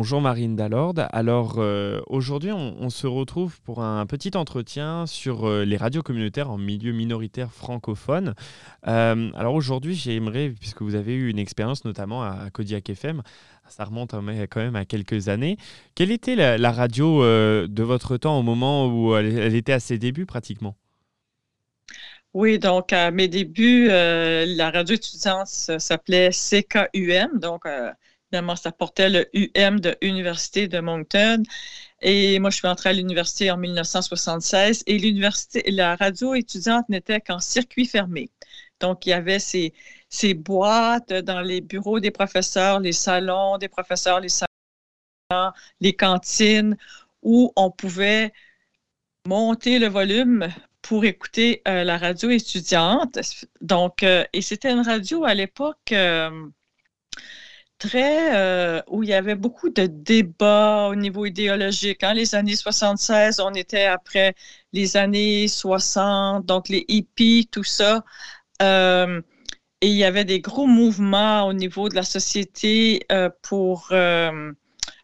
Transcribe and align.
bonjour 0.00 0.22
Marine 0.22 0.56
Dallorde. 0.56 1.06
Alors 1.12 1.56
euh, 1.58 2.00
aujourd'hui, 2.06 2.52
on, 2.52 2.88
se 2.88 3.06
retrouve 3.06 3.60
pour 3.60 3.82
un 3.82 4.06
petit 4.06 4.34
entretien 4.34 5.04
sur 5.06 5.46
euh, 5.46 5.66
les 5.66 5.76
radios 5.76 6.02
communautaires 6.02 6.50
en 6.50 6.56
milieu 6.56 6.92
minoritaire 6.92 7.52
francophone. 7.52 8.32
alors 8.82 9.52
aujourd'hui, 9.52 9.94
j'aimerais, 9.94 10.54
puisque 10.58 10.80
vous 10.80 10.94
avez 10.94 11.12
eu 11.12 11.28
une 11.28 11.38
expérience 11.38 11.84
notamment 11.84 12.22
à, 12.22 12.48
Kodiak 12.50 12.88
FM, 12.88 13.20
ça 13.68 13.84
remonte 13.84 14.12
quand 14.48 14.60
même 14.60 14.74
à 14.74 14.86
quelques 14.86 15.28
années. 15.28 15.58
Quelle 15.94 16.12
était 16.12 16.34
la, 16.34 16.72
radio 16.72 17.22
de 17.22 17.82
votre 17.82 18.16
temps 18.16 18.38
au 18.38 18.42
moment 18.42 18.86
où 18.86 19.14
elle, 19.14 19.54
était 19.54 19.74
à 19.74 19.80
ses 19.80 19.98
débuts 19.98 20.24
pratiquement? 20.24 20.76
Oui, 22.32 22.58
donc 22.58 22.94
à 22.94 23.10
mes 23.10 23.28
débuts, 23.28 23.88
la 23.88 24.70
radio 24.70 24.94
étudiante 24.94 25.48
s'appelait 25.48 26.30
CKUM, 26.30 27.38
donc 27.38 27.66
Évidemment, 28.32 28.54
ça 28.54 28.70
portait 28.70 29.10
le 29.10 29.28
UM 29.34 29.80
de 29.80 29.96
l'Université 30.02 30.68
de 30.68 30.78
Moncton. 30.78 31.42
Et 32.00 32.38
moi, 32.38 32.50
je 32.50 32.56
suis 32.56 32.68
entrée 32.68 32.90
à 32.90 32.92
l'université 32.92 33.50
en 33.50 33.56
1976 33.56 34.84
et 34.86 34.98
l'université, 34.98 35.68
la 35.70 35.96
radio 35.96 36.34
étudiante 36.34 36.88
n'était 36.88 37.20
qu'en 37.20 37.40
circuit 37.40 37.86
fermé. 37.86 38.30
Donc, 38.78 39.04
il 39.06 39.10
y 39.10 39.12
avait 39.12 39.40
ces, 39.40 39.74
ces 40.08 40.34
boîtes 40.34 41.12
dans 41.12 41.40
les 41.40 41.60
bureaux 41.60 41.98
des 42.00 42.12
professeurs, 42.12 42.80
les 42.80 42.92
salons 42.92 43.58
des 43.58 43.68
professeurs, 43.68 44.20
les 44.20 44.28
salons, 44.28 45.52
les 45.80 45.94
cantines, 45.94 46.76
où 47.22 47.52
on 47.56 47.70
pouvait 47.70 48.32
monter 49.26 49.78
le 49.78 49.88
volume 49.88 50.48
pour 50.82 51.04
écouter 51.04 51.62
euh, 51.68 51.84
la 51.84 51.98
radio 51.98 52.30
étudiante. 52.30 53.18
Donc, 53.60 54.02
euh, 54.02 54.24
et 54.32 54.42
c'était 54.42 54.70
une 54.72 54.80
radio 54.80 55.24
à 55.24 55.34
l'époque. 55.34 55.92
Euh, 55.92 56.48
très 57.80 58.36
euh, 58.36 58.82
où 58.88 59.02
il 59.02 59.08
y 59.10 59.14
avait 59.14 59.34
beaucoup 59.34 59.70
de 59.70 59.86
débats 59.86 60.88
au 60.90 60.94
niveau 60.94 61.26
idéologique. 61.26 62.04
Hein. 62.04 62.14
les 62.14 62.34
années 62.36 62.56
76, 62.56 63.40
on 63.40 63.54
était 63.54 63.86
après 63.86 64.34
les 64.72 64.96
années 64.96 65.48
60, 65.48 66.46
donc 66.46 66.68
les 66.68 66.84
hippies, 66.88 67.48
tout 67.50 67.64
ça. 67.64 68.04
Euh, 68.62 69.22
et 69.80 69.88
il 69.88 69.96
y 69.96 70.04
avait 70.04 70.24
des 70.26 70.40
gros 70.40 70.66
mouvements 70.66 71.46
au 71.46 71.52
niveau 71.54 71.88
de 71.88 71.96
la 71.96 72.04
société 72.04 73.06
euh, 73.12 73.30
pour 73.42 73.88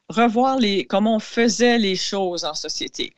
revoir 0.08 0.58
les, 0.58 0.84
comment 0.86 1.16
on 1.16 1.18
faisait 1.20 1.78
les 1.78 1.96
choses 1.96 2.44
en 2.44 2.54
société. 2.54 3.14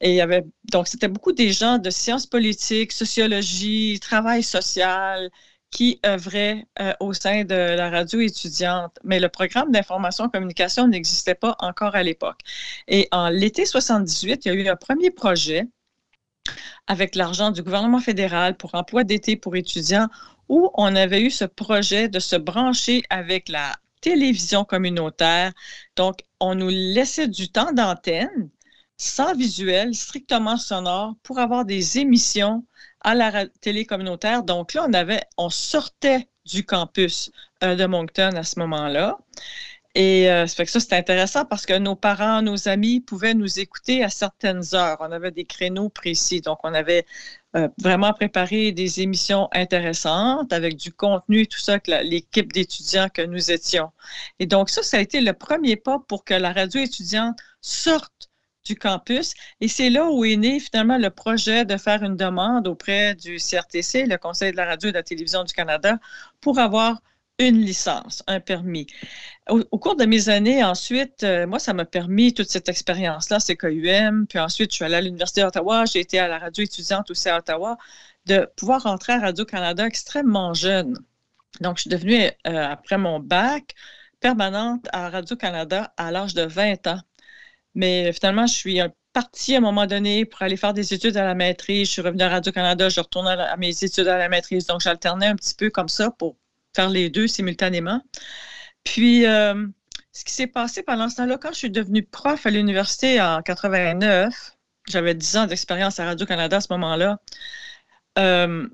Et 0.00 0.10
il 0.10 0.16
y 0.16 0.20
avait, 0.20 0.44
donc, 0.72 0.88
c'était 0.88 1.08
beaucoup 1.08 1.32
des 1.32 1.52
gens 1.52 1.78
de 1.78 1.90
sciences 1.90 2.26
politiques, 2.26 2.92
sociologie, 2.92 4.00
travail 4.00 4.42
social, 4.42 5.30
qui 5.72 5.98
œuvrait 6.06 6.66
euh, 6.80 6.92
au 7.00 7.12
sein 7.14 7.44
de 7.44 7.54
la 7.54 7.90
radio 7.90 8.20
étudiante, 8.20 8.96
mais 9.04 9.18
le 9.18 9.28
programme 9.28 9.72
d'information 9.72 10.28
et 10.28 10.30
communication 10.30 10.86
n'existait 10.86 11.34
pas 11.34 11.56
encore 11.58 11.96
à 11.96 12.02
l'époque. 12.04 12.40
Et 12.86 13.08
en 13.10 13.28
l'été 13.30 13.66
78, 13.66 14.44
il 14.44 14.48
y 14.48 14.50
a 14.52 14.54
eu 14.54 14.68
un 14.68 14.76
premier 14.76 15.10
projet 15.10 15.66
avec 16.86 17.14
l'argent 17.14 17.50
du 17.50 17.62
gouvernement 17.62 18.00
fédéral 18.00 18.56
pour 18.56 18.74
emploi 18.74 19.02
d'été 19.04 19.36
pour 19.36 19.56
étudiants 19.56 20.08
où 20.48 20.70
on 20.74 20.94
avait 20.94 21.22
eu 21.22 21.30
ce 21.30 21.44
projet 21.46 22.08
de 22.08 22.18
se 22.20 22.36
brancher 22.36 23.02
avec 23.08 23.48
la 23.48 23.74
télévision 24.02 24.64
communautaire. 24.64 25.52
Donc, 25.96 26.18
on 26.40 26.54
nous 26.54 26.68
laissait 26.68 27.28
du 27.28 27.50
temps 27.50 27.72
d'antenne 27.72 28.50
sans 28.98 29.34
visuel, 29.34 29.94
strictement 29.94 30.56
sonore, 30.56 31.14
pour 31.22 31.38
avoir 31.38 31.64
des 31.64 31.98
émissions 31.98 32.64
à 33.02 33.14
la 33.14 33.46
télé 33.60 33.84
communautaire. 33.86 34.42
Donc 34.42 34.74
là, 34.74 34.86
on 34.88 34.92
avait, 34.92 35.22
on 35.36 35.50
sortait 35.50 36.28
du 36.44 36.64
campus 36.64 37.30
euh, 37.62 37.76
de 37.76 37.86
Moncton 37.86 38.32
à 38.36 38.42
ce 38.44 38.58
moment-là. 38.60 39.18
Et 39.94 40.30
euh, 40.30 40.46
ça 40.46 40.64
que 40.64 40.70
ça, 40.70 40.80
c'était 40.80 40.96
intéressant 40.96 41.44
parce 41.44 41.66
que 41.66 41.76
nos 41.76 41.96
parents, 41.96 42.40
nos 42.40 42.66
amis 42.66 43.00
pouvaient 43.00 43.34
nous 43.34 43.60
écouter 43.60 44.02
à 44.02 44.08
certaines 44.08 44.74
heures. 44.74 44.96
On 45.00 45.12
avait 45.12 45.32
des 45.32 45.44
créneaux 45.44 45.90
précis. 45.90 46.40
Donc, 46.40 46.60
on 46.64 46.72
avait 46.72 47.04
euh, 47.56 47.68
vraiment 47.78 48.14
préparé 48.14 48.72
des 48.72 49.02
émissions 49.02 49.48
intéressantes 49.52 50.50
avec 50.52 50.76
du 50.76 50.92
contenu 50.92 51.46
tout 51.46 51.58
ça 51.58 51.72
avec 51.72 51.88
l'équipe 51.88 52.52
d'étudiants 52.52 53.08
que 53.12 53.20
nous 53.22 53.50
étions. 53.50 53.90
Et 54.38 54.46
donc, 54.46 54.70
ça, 54.70 54.82
ça 54.82 54.96
a 54.96 55.00
été 55.00 55.20
le 55.20 55.34
premier 55.34 55.76
pas 55.76 55.98
pour 56.08 56.24
que 56.24 56.34
la 56.34 56.52
radio 56.54 56.80
étudiante 56.80 57.38
sorte 57.60 58.31
du 58.64 58.76
campus. 58.76 59.34
Et 59.60 59.68
c'est 59.68 59.90
là 59.90 60.10
où 60.10 60.24
est 60.24 60.36
né 60.36 60.60
finalement 60.60 60.98
le 60.98 61.10
projet 61.10 61.64
de 61.64 61.76
faire 61.76 62.02
une 62.02 62.16
demande 62.16 62.68
auprès 62.68 63.14
du 63.14 63.36
CRTC, 63.38 64.06
le 64.06 64.16
Conseil 64.18 64.52
de 64.52 64.56
la 64.56 64.66
radio 64.66 64.88
et 64.88 64.92
de 64.92 64.96
la 64.96 65.02
télévision 65.02 65.44
du 65.44 65.52
Canada, 65.52 65.98
pour 66.40 66.58
avoir 66.58 67.00
une 67.38 67.60
licence, 67.60 68.22
un 68.26 68.40
permis. 68.40 68.86
Au, 69.48 69.78
cours 69.78 69.96
de 69.96 70.04
mes 70.04 70.28
années, 70.28 70.62
ensuite, 70.62 71.24
euh, 71.24 71.46
moi, 71.46 71.58
ça 71.58 71.72
m'a 71.72 71.84
permis 71.84 72.32
toute 72.34 72.50
cette 72.50 72.68
expérience-là, 72.68 73.40
c'est 73.40 73.56
KUM, 73.56 74.26
puis 74.28 74.38
ensuite, 74.38 74.70
je 74.70 74.76
suis 74.76 74.84
allée 74.84 74.96
à 74.96 75.00
l'Université 75.00 75.42
d'Ottawa, 75.42 75.84
j'ai 75.86 76.00
été 76.00 76.18
à 76.18 76.28
la 76.28 76.38
radio 76.38 76.62
étudiante 76.64 77.10
aussi 77.10 77.28
à 77.28 77.38
Ottawa, 77.38 77.78
de 78.26 78.48
pouvoir 78.56 78.86
entrer 78.86 79.14
à 79.14 79.20
Radio-Canada 79.20 79.86
extrêmement 79.86 80.54
jeune. 80.54 80.98
Donc, 81.60 81.78
je 81.78 81.82
suis 81.82 81.90
devenue, 81.90 82.30
euh, 82.46 82.66
après 82.68 82.98
mon 82.98 83.18
bac, 83.18 83.74
permanente 84.20 84.86
à 84.92 85.10
Radio-Canada 85.10 85.92
à 85.96 86.10
l'âge 86.12 86.34
de 86.34 86.42
20 86.42 86.86
ans. 86.86 87.00
Mais 87.74 88.12
finalement, 88.12 88.46
je 88.46 88.54
suis 88.54 88.80
partie 89.12 89.54
à 89.54 89.58
un 89.58 89.60
moment 89.60 89.86
donné 89.86 90.24
pour 90.24 90.42
aller 90.42 90.56
faire 90.56 90.74
des 90.74 90.94
études 90.94 91.16
à 91.16 91.24
la 91.24 91.34
maîtrise. 91.34 91.88
Je 91.88 91.92
suis 91.92 92.02
revenue 92.02 92.22
à 92.22 92.28
Radio-Canada, 92.28 92.88
je 92.88 93.00
retourne 93.00 93.28
à, 93.28 93.56
mes 93.56 93.84
études 93.84 94.08
à 94.08 94.18
la 94.18 94.28
maîtrise. 94.28 94.66
Donc, 94.66 94.80
j'alternais 94.80 95.26
un 95.26 95.36
petit 95.36 95.54
peu 95.54 95.70
comme 95.70 95.88
ça 95.88 96.10
pour 96.10 96.36
faire 96.74 96.90
les 96.90 97.10
deux 97.10 97.26
simultanément. 97.26 98.02
Puis, 98.84 99.26
euh, 99.26 99.66
ce 100.12 100.24
qui 100.24 100.32
s'est 100.32 100.46
passé 100.46 100.82
pendant 100.82 101.08
ce 101.08 101.16
temps-là, 101.16 101.38
quand 101.38 101.52
je 101.52 101.58
suis 101.58 101.70
devenue 101.70 102.02
prof 102.04 102.44
à 102.46 102.50
l'université 102.50 103.20
en 103.20 103.42
89, 103.42 104.56
j'avais 104.88 105.14
10 105.14 105.36
ans 105.36 105.46
d'expérience 105.46 106.00
à 106.00 106.06
Radio-Canada 106.06 106.56
à 106.56 106.60
ce 106.60 106.72
moment-là, 106.72 107.18
euh, 108.18 108.68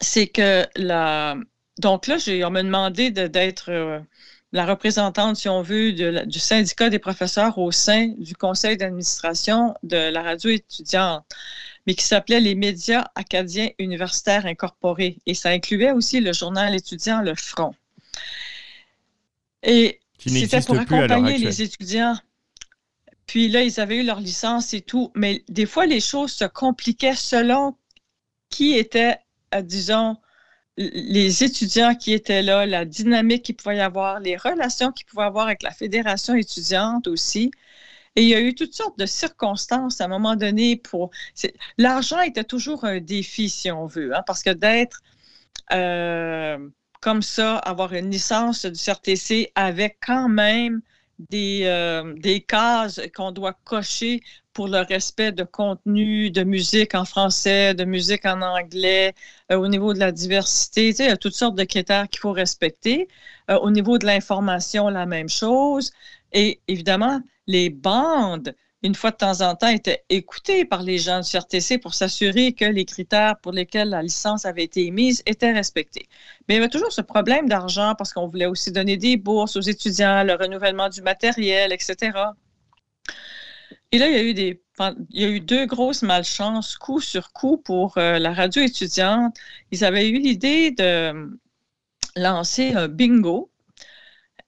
c'est 0.00 0.28
que 0.28 0.66
la... 0.76 1.36
Donc 1.78 2.06
là, 2.06 2.16
on 2.46 2.50
m'a 2.50 2.62
demandé 2.62 3.10
d'être 3.10 3.70
euh, 3.70 3.98
la 4.52 4.66
représentante, 4.66 5.36
si 5.36 5.48
on 5.48 5.62
veut, 5.62 5.92
du 5.92 6.38
syndicat 6.38 6.90
des 6.90 6.98
professeurs 6.98 7.56
au 7.58 7.72
sein 7.72 8.08
du 8.18 8.34
conseil 8.34 8.76
d'administration 8.76 9.74
de 9.82 9.96
la 9.96 10.22
radio 10.22 10.50
étudiante, 10.50 11.24
mais 11.86 11.94
qui 11.94 12.04
s'appelait 12.04 12.40
les 12.40 12.54
médias 12.54 13.06
acadiens 13.14 13.70
universitaires 13.78 14.44
incorporés. 14.44 15.18
Et 15.24 15.34
ça 15.34 15.48
incluait 15.48 15.92
aussi 15.92 16.20
le 16.20 16.32
journal 16.34 16.74
étudiant 16.74 17.22
Le 17.22 17.34
Front. 17.34 17.74
Et 19.62 20.00
c'était 20.18 20.60
pour 20.60 20.78
accompagner 20.78 21.38
les 21.38 21.62
étudiants. 21.62 22.16
Puis 23.26 23.48
là, 23.48 23.62
ils 23.62 23.80
avaient 23.80 23.96
eu 23.96 24.04
leur 24.04 24.20
licence 24.20 24.74
et 24.74 24.82
tout, 24.82 25.10
mais 25.14 25.42
des 25.48 25.64
fois, 25.64 25.86
les 25.86 26.00
choses 26.00 26.32
se 26.32 26.44
compliquaient 26.44 27.14
selon 27.14 27.74
qui 28.50 28.74
était, 28.74 29.16
euh, 29.54 29.62
disons, 29.62 30.18
les 30.76 31.44
étudiants 31.44 31.94
qui 31.94 32.12
étaient 32.12 32.42
là, 32.42 32.66
la 32.66 32.84
dynamique 32.84 33.44
qu'il 33.44 33.56
pouvait 33.56 33.76
y 33.76 33.80
avoir, 33.80 34.20
les 34.20 34.36
relations 34.36 34.92
qu'il 34.92 35.06
pouvait 35.06 35.24
avoir 35.24 35.46
avec 35.46 35.62
la 35.62 35.70
fédération 35.70 36.34
étudiante 36.34 37.06
aussi. 37.08 37.50
Et 38.16 38.22
il 38.22 38.28
y 38.28 38.34
a 38.34 38.40
eu 38.40 38.54
toutes 38.54 38.74
sortes 38.74 38.98
de 38.98 39.06
circonstances 39.06 40.00
à 40.00 40.04
un 40.04 40.08
moment 40.08 40.36
donné 40.36 40.76
pour. 40.76 41.10
L'argent 41.78 42.20
était 42.20 42.44
toujours 42.44 42.84
un 42.84 43.00
défi, 43.00 43.48
si 43.48 43.70
on 43.70 43.86
veut, 43.86 44.14
hein, 44.14 44.22
parce 44.26 44.42
que 44.42 44.50
d'être 44.50 45.00
euh, 45.72 46.58
comme 47.00 47.22
ça, 47.22 47.56
avoir 47.58 47.94
une 47.94 48.10
licence 48.10 48.66
du 48.66 48.78
CRTC 48.78 49.52
avec 49.54 49.98
quand 50.06 50.28
même 50.28 50.82
des, 51.18 51.62
euh, 51.64 52.14
des 52.18 52.42
cases 52.42 53.00
qu'on 53.14 53.32
doit 53.32 53.54
cocher 53.64 54.22
pour 54.52 54.68
le 54.68 54.80
respect 54.80 55.32
de 55.32 55.44
contenu, 55.44 56.30
de 56.30 56.44
musique 56.44 56.94
en 56.94 57.04
français, 57.04 57.74
de 57.74 57.84
musique 57.84 58.24
en 58.26 58.42
anglais, 58.42 59.14
euh, 59.50 59.56
au 59.56 59.68
niveau 59.68 59.94
de 59.94 59.98
la 59.98 60.12
diversité. 60.12 60.88
il 60.90 61.04
y 61.06 61.08
a 61.08 61.16
toutes 61.16 61.34
sortes 61.34 61.56
de 61.56 61.64
critères 61.64 62.08
qu'il 62.08 62.20
faut 62.20 62.32
respecter. 62.32 63.08
Euh, 63.50 63.58
au 63.60 63.70
niveau 63.70 63.98
de 63.98 64.06
l'information, 64.06 64.88
la 64.88 65.06
même 65.06 65.28
chose. 65.28 65.92
Et 66.32 66.60
évidemment, 66.68 67.20
les 67.46 67.70
bandes, 67.70 68.54
une 68.82 68.94
fois 68.94 69.10
de 69.12 69.16
temps 69.16 69.40
en 69.42 69.54
temps, 69.54 69.68
étaient 69.68 70.04
écoutées 70.08 70.64
par 70.64 70.82
les 70.82 70.98
gens 70.98 71.20
du 71.20 71.28
CRTC 71.30 71.78
pour 71.78 71.94
s'assurer 71.94 72.52
que 72.52 72.64
les 72.64 72.84
critères 72.84 73.36
pour 73.40 73.52
lesquels 73.52 73.90
la 73.90 74.02
licence 74.02 74.44
avait 74.44 74.64
été 74.64 74.86
émise 74.86 75.22
étaient 75.26 75.52
respectés. 75.52 76.08
Mais 76.48 76.54
il 76.54 76.58
y 76.58 76.60
avait 76.60 76.68
toujours 76.68 76.92
ce 76.92 77.00
problème 77.02 77.48
d'argent 77.48 77.94
parce 77.96 78.12
qu'on 78.12 78.26
voulait 78.26 78.46
aussi 78.46 78.72
donner 78.72 78.96
des 78.96 79.16
bourses 79.16 79.56
aux 79.56 79.60
étudiants, 79.60 80.24
le 80.24 80.34
renouvellement 80.34 80.88
du 80.88 81.02
matériel, 81.02 81.72
etc. 81.72 82.10
Et 83.90 83.98
là, 83.98 84.08
il 84.08 84.14
y 84.14 84.18
a 84.18 84.22
eu 84.22 84.34
des 84.34 84.62
il 85.10 85.20
y 85.20 85.24
a 85.24 85.28
eu 85.28 85.40
deux 85.40 85.66
grosses 85.66 86.02
malchances, 86.02 86.76
coup 86.76 87.00
sur 87.00 87.32
coup, 87.32 87.56
pour 87.56 87.98
euh, 87.98 88.18
la 88.18 88.32
radio 88.32 88.62
étudiante. 88.62 89.36
Ils 89.70 89.84
avaient 89.84 90.08
eu 90.08 90.18
l'idée 90.18 90.70
de 90.70 91.38
lancer 92.16 92.72
un 92.72 92.88
bingo. 92.88 93.50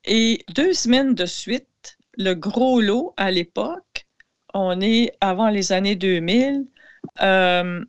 Et 0.05 0.45
deux 0.55 0.73
semaines 0.73 1.15
de 1.15 1.27
suite, 1.27 1.97
le 2.17 2.35
gros 2.35 2.81
lot 2.81 3.15
à 3.17 3.31
l'époque, 3.31 4.07
on 4.53 4.81
est 4.81 5.13
avant 5.21 5.49
les 5.49 5.73
années 5.73 5.97
2000, 5.97 6.67
euh, 7.23 7.85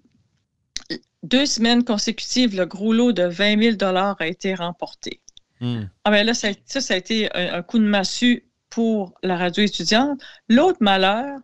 deux 1.23 1.45
semaines 1.45 1.83
consécutives, 1.83 2.55
le 2.55 2.65
gros 2.65 2.93
lot 2.93 3.11
de 3.11 3.23
20 3.23 3.77
000 3.77 3.95
a 4.19 4.27
été 4.27 4.55
remporté. 4.55 5.21
Hmm. 5.59 5.83
Ah 6.03 6.11
ben 6.11 6.25
là, 6.25 6.33
ça, 6.33 6.49
ça, 6.65 6.93
a 6.93 6.97
été 6.97 7.33
un, 7.33 7.61
coup 7.63 7.79
de 7.79 7.85
massue 7.85 8.45
pour 8.75 9.13
la 9.24 9.38
radio 9.38 9.63
étudiante. 9.63 10.22
L'autre 10.50 10.80
malheur, 10.81 11.39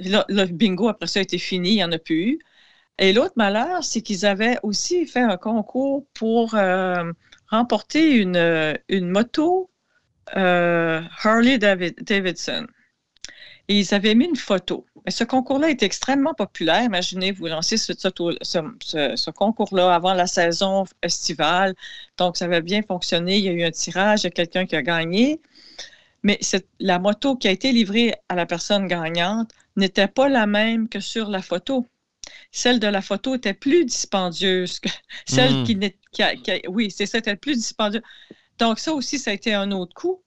le, 0.00 0.46
bingo 0.46 0.88
après 0.88 1.06
ça 1.06 1.18
a 1.20 1.22
été 1.22 1.36
fini, 1.36 1.72
il 1.72 1.74
n'y 1.76 1.84
en 1.84 1.92
a 1.92 1.98
plus 1.98 2.22
eu. 2.22 2.38
Et 2.98 3.12
l'autre 3.12 3.34
malheur, 3.36 3.84
c'est 3.84 4.00
qu'ils 4.00 4.24
avaient 4.24 4.58
aussi 4.62 5.06
fait 5.06 5.20
un 5.20 5.36
concours 5.36 6.06
pour 6.14 6.54
euh, 6.54 7.12
remporter 7.48 8.16
une, 8.16 8.78
une 8.88 9.10
moto 9.10 9.70
euh, 10.36 11.02
Harley 11.22 11.58
Davidson. 11.58 12.66
Et 13.68 13.78
ils 13.80 13.94
avaient 13.94 14.14
mis 14.14 14.26
une 14.26 14.36
photo. 14.36 14.86
Mais 15.04 15.10
ce 15.10 15.24
concours-là 15.24 15.68
est 15.68 15.82
extrêmement 15.82 16.32
populaire. 16.34 16.84
Imaginez, 16.84 17.32
vous 17.32 17.48
lancez 17.48 17.76
ce, 17.76 17.92
ce, 17.92 19.30
concours-là 19.30 19.94
avant 19.94 20.14
la 20.14 20.26
saison 20.26 20.84
estivale. 21.02 21.74
Donc, 22.16 22.38
ça 22.38 22.46
avait 22.46 22.62
bien 22.62 22.82
fonctionné. 22.82 23.36
Il 23.38 23.44
y 23.44 23.48
a 23.50 23.52
eu 23.52 23.62
un 23.64 23.70
tirage, 23.70 24.22
il 24.22 24.24
y 24.24 24.26
a 24.28 24.30
quelqu'un 24.30 24.64
qui 24.64 24.76
a 24.76 24.82
gagné. 24.82 25.40
Mais 26.22 26.38
la 26.78 26.98
moto 26.98 27.36
qui 27.36 27.48
a 27.48 27.50
été 27.50 27.72
livrée 27.72 28.14
à 28.28 28.34
la 28.34 28.46
personne 28.46 28.86
gagnante 28.86 29.50
n'était 29.76 30.08
pas 30.08 30.28
la 30.28 30.46
même 30.46 30.88
que 30.88 31.00
sur 31.00 31.28
la 31.28 31.42
photo. 31.42 31.88
Celle 32.52 32.78
de 32.78 32.86
la 32.86 33.02
photo 33.02 33.34
était 33.34 33.54
plus 33.54 33.84
dispendieuse 33.84 34.78
que 34.78 34.88
celle 35.26 35.62
hmm. 35.62 35.64
qui, 35.64 35.78
qui, 36.12 36.68
Oui, 36.68 36.90
c'est 36.90 37.06
ça, 37.06 37.18
était 37.18 37.36
plus 37.36 37.56
dispendieuse. 37.56 38.02
Donc, 38.58 38.78
ça 38.78 38.92
aussi, 38.92 39.18
ça 39.18 39.30
a 39.30 39.34
été 39.34 39.54
un 39.54 39.72
autre 39.72 39.94
coup. 39.94 40.22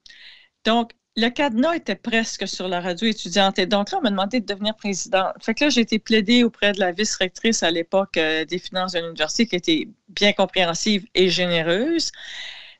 Donc, 0.64 0.92
le 1.16 1.30
cadenas 1.30 1.76
était 1.76 1.96
presque 1.96 2.46
sur 2.46 2.68
la 2.68 2.80
radio 2.80 3.08
étudiante. 3.08 3.58
Et 3.58 3.66
donc 3.66 3.90
là, 3.90 3.98
on 3.98 4.02
m'a 4.02 4.10
demandé 4.10 4.40
de 4.40 4.46
devenir 4.46 4.76
président. 4.76 5.32
Fait 5.40 5.54
que 5.54 5.64
là, 5.64 5.70
j'ai 5.70 5.80
été 5.80 5.98
plaidée 5.98 6.44
auprès 6.44 6.72
de 6.72 6.80
la 6.80 6.92
vice-rectrice 6.92 7.62
à 7.62 7.70
l'époque 7.70 8.18
euh, 8.18 8.44
des 8.44 8.58
finances 8.58 8.92
de 8.92 9.00
l'université 9.00 9.46
qui 9.46 9.56
était 9.56 9.88
bien 10.08 10.32
compréhensive 10.34 11.06
et 11.14 11.30
généreuse. 11.30 12.12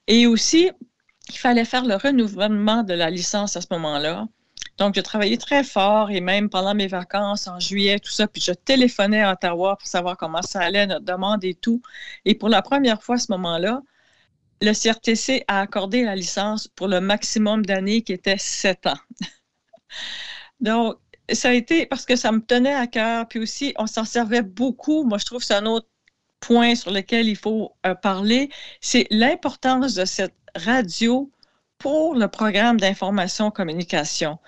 Et 0.07 0.27
aussi, 0.27 0.71
il 1.29 1.39
fallait 1.39 1.65
faire 1.65 1.85
le 1.85 1.97
renouvellement 1.97 2.83
de 2.83 2.95
la 2.95 3.11
licence 3.11 3.57
à 3.57 3.61
ce 3.61 3.67
moment-là. 3.73 4.27
Donc, 4.79 4.95
j'ai 4.95 5.03
travaillé 5.03 5.39
très 5.39 5.65
fort 5.65 6.11
et 6.11 6.21
même 6.21 6.51
pendant 6.51 6.75
mes 6.75 6.87
vacances 6.87 7.49
en 7.49 7.59
juillet, 7.59 7.99
tout 7.99 8.11
ça, 8.11 8.29
puis 8.29 8.43
je 8.43 8.53
téléphonais 8.53 9.23
à 9.23 9.33
Ottawa 9.33 9.77
pour 9.77 9.89
savoir 9.89 10.17
comment 10.17 10.43
ça 10.43 10.61
allait, 10.61 10.87
notre 10.87 11.05
demande 11.05 11.45
et 11.45 11.55
tout. 11.55 11.81
Et 12.25 12.35
pour 12.35 12.49
la 12.51 12.63
première 12.63 13.03
fois 13.03 13.17
à 13.17 13.19
ce 13.19 13.33
moment-là, 13.33 13.83
le 14.61 14.73
CRTC 14.73 15.45
a 15.49 15.61
accordé 15.61 16.05
la 16.05 16.15
licence 16.15 16.69
pour 16.69 16.89
le 16.89 17.01
maximum 17.01 17.65
d'années 17.65 18.03
qui 18.03 18.13
était 18.13 18.39
sept 18.39 18.87
ans. 18.87 18.99
Donc, 20.61 20.97
ça 21.33 21.51
a 21.51 21.53
été 21.53 21.87
parce 21.87 22.05
que 22.07 22.17
ça 22.17 22.33
me 22.33 22.41
tenait 22.41 22.75
à 22.75 22.87
cœur, 22.87 23.27
puis 23.29 23.41
aussi, 23.41 23.75
on 23.79 23.87
s'en 23.87 24.05
servait 24.05 24.43
beaucoup. 24.43 25.05
Moi, 25.05 25.19
je 25.19 25.25
trouve 25.25 25.41
que 25.41 25.47
c'est 25.47 25.55
un 25.55 25.67
autre 25.67 25.89
point 26.41 26.75
sur 26.75 26.91
lequel 26.91 27.29
il 27.29 27.37
faut 27.37 27.75
euh, 27.87 27.95
parler, 27.95 28.51
c'est 28.81 29.07
l'importance 29.11 29.95
de 29.95 30.05
cette 30.05 30.35
radio 30.57 31.31
pour 31.79 32.15
le 32.15 32.29
programme 32.29 32.81
d'information 32.81 33.51
communication. 33.51 34.39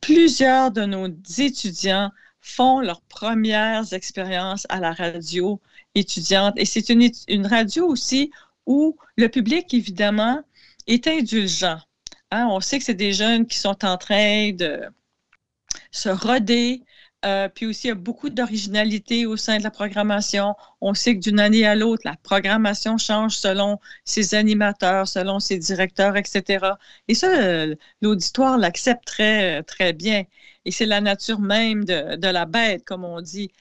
Plusieurs 0.00 0.70
de 0.70 0.84
nos 0.84 1.08
étudiants 1.38 2.10
font 2.40 2.80
leurs 2.80 3.02
premières 3.02 3.92
expériences 3.92 4.66
à 4.70 4.80
la 4.80 4.92
radio 4.92 5.60
étudiante 5.94 6.54
et 6.56 6.64
c'est 6.64 6.88
une, 6.88 7.10
une 7.28 7.46
radio 7.46 7.86
aussi 7.86 8.30
où 8.66 8.96
le 9.16 9.28
public, 9.28 9.72
évidemment, 9.74 10.42
est 10.86 11.06
indulgent. 11.06 11.78
Hein, 12.30 12.46
on 12.50 12.60
sait 12.60 12.78
que 12.78 12.84
c'est 12.84 12.94
des 12.94 13.12
jeunes 13.12 13.46
qui 13.46 13.58
sont 13.58 13.84
en 13.84 13.96
train 13.96 14.52
de 14.52 14.82
se 15.90 16.08
roder, 16.08 16.82
euh, 17.24 17.48
puis 17.48 17.66
aussi, 17.66 17.86
il 17.86 17.90
y 17.90 17.92
a 17.92 17.94
beaucoup 17.94 18.30
d'originalité 18.30 19.26
au 19.26 19.36
sein 19.36 19.58
de 19.58 19.62
la 19.62 19.70
programmation. 19.70 20.54
On 20.80 20.94
sait 20.94 21.14
que 21.16 21.20
d'une 21.20 21.38
année 21.40 21.66
à 21.66 21.74
l'autre, 21.74 22.02
la 22.06 22.16
programmation 22.16 22.96
change 22.96 23.36
selon 23.36 23.78
ses 24.04 24.34
animateurs, 24.34 25.06
selon 25.06 25.38
ses 25.38 25.58
directeurs, 25.58 26.16
etc. 26.16 26.78
Et 27.08 27.14
ça, 27.14 27.28
euh, 27.28 27.76
l'auditoire 28.00 28.56
l'accepte 28.58 29.04
très, 29.04 29.62
très 29.64 29.92
bien. 29.92 30.24
Et 30.64 30.70
c'est 30.70 30.86
la 30.86 31.00
nature 31.02 31.40
même 31.40 31.84
de, 31.84 32.26
la 32.26 32.46
bête, 32.46 32.84
comme 32.84 33.04
on 33.04 33.20
dit. 33.20 33.52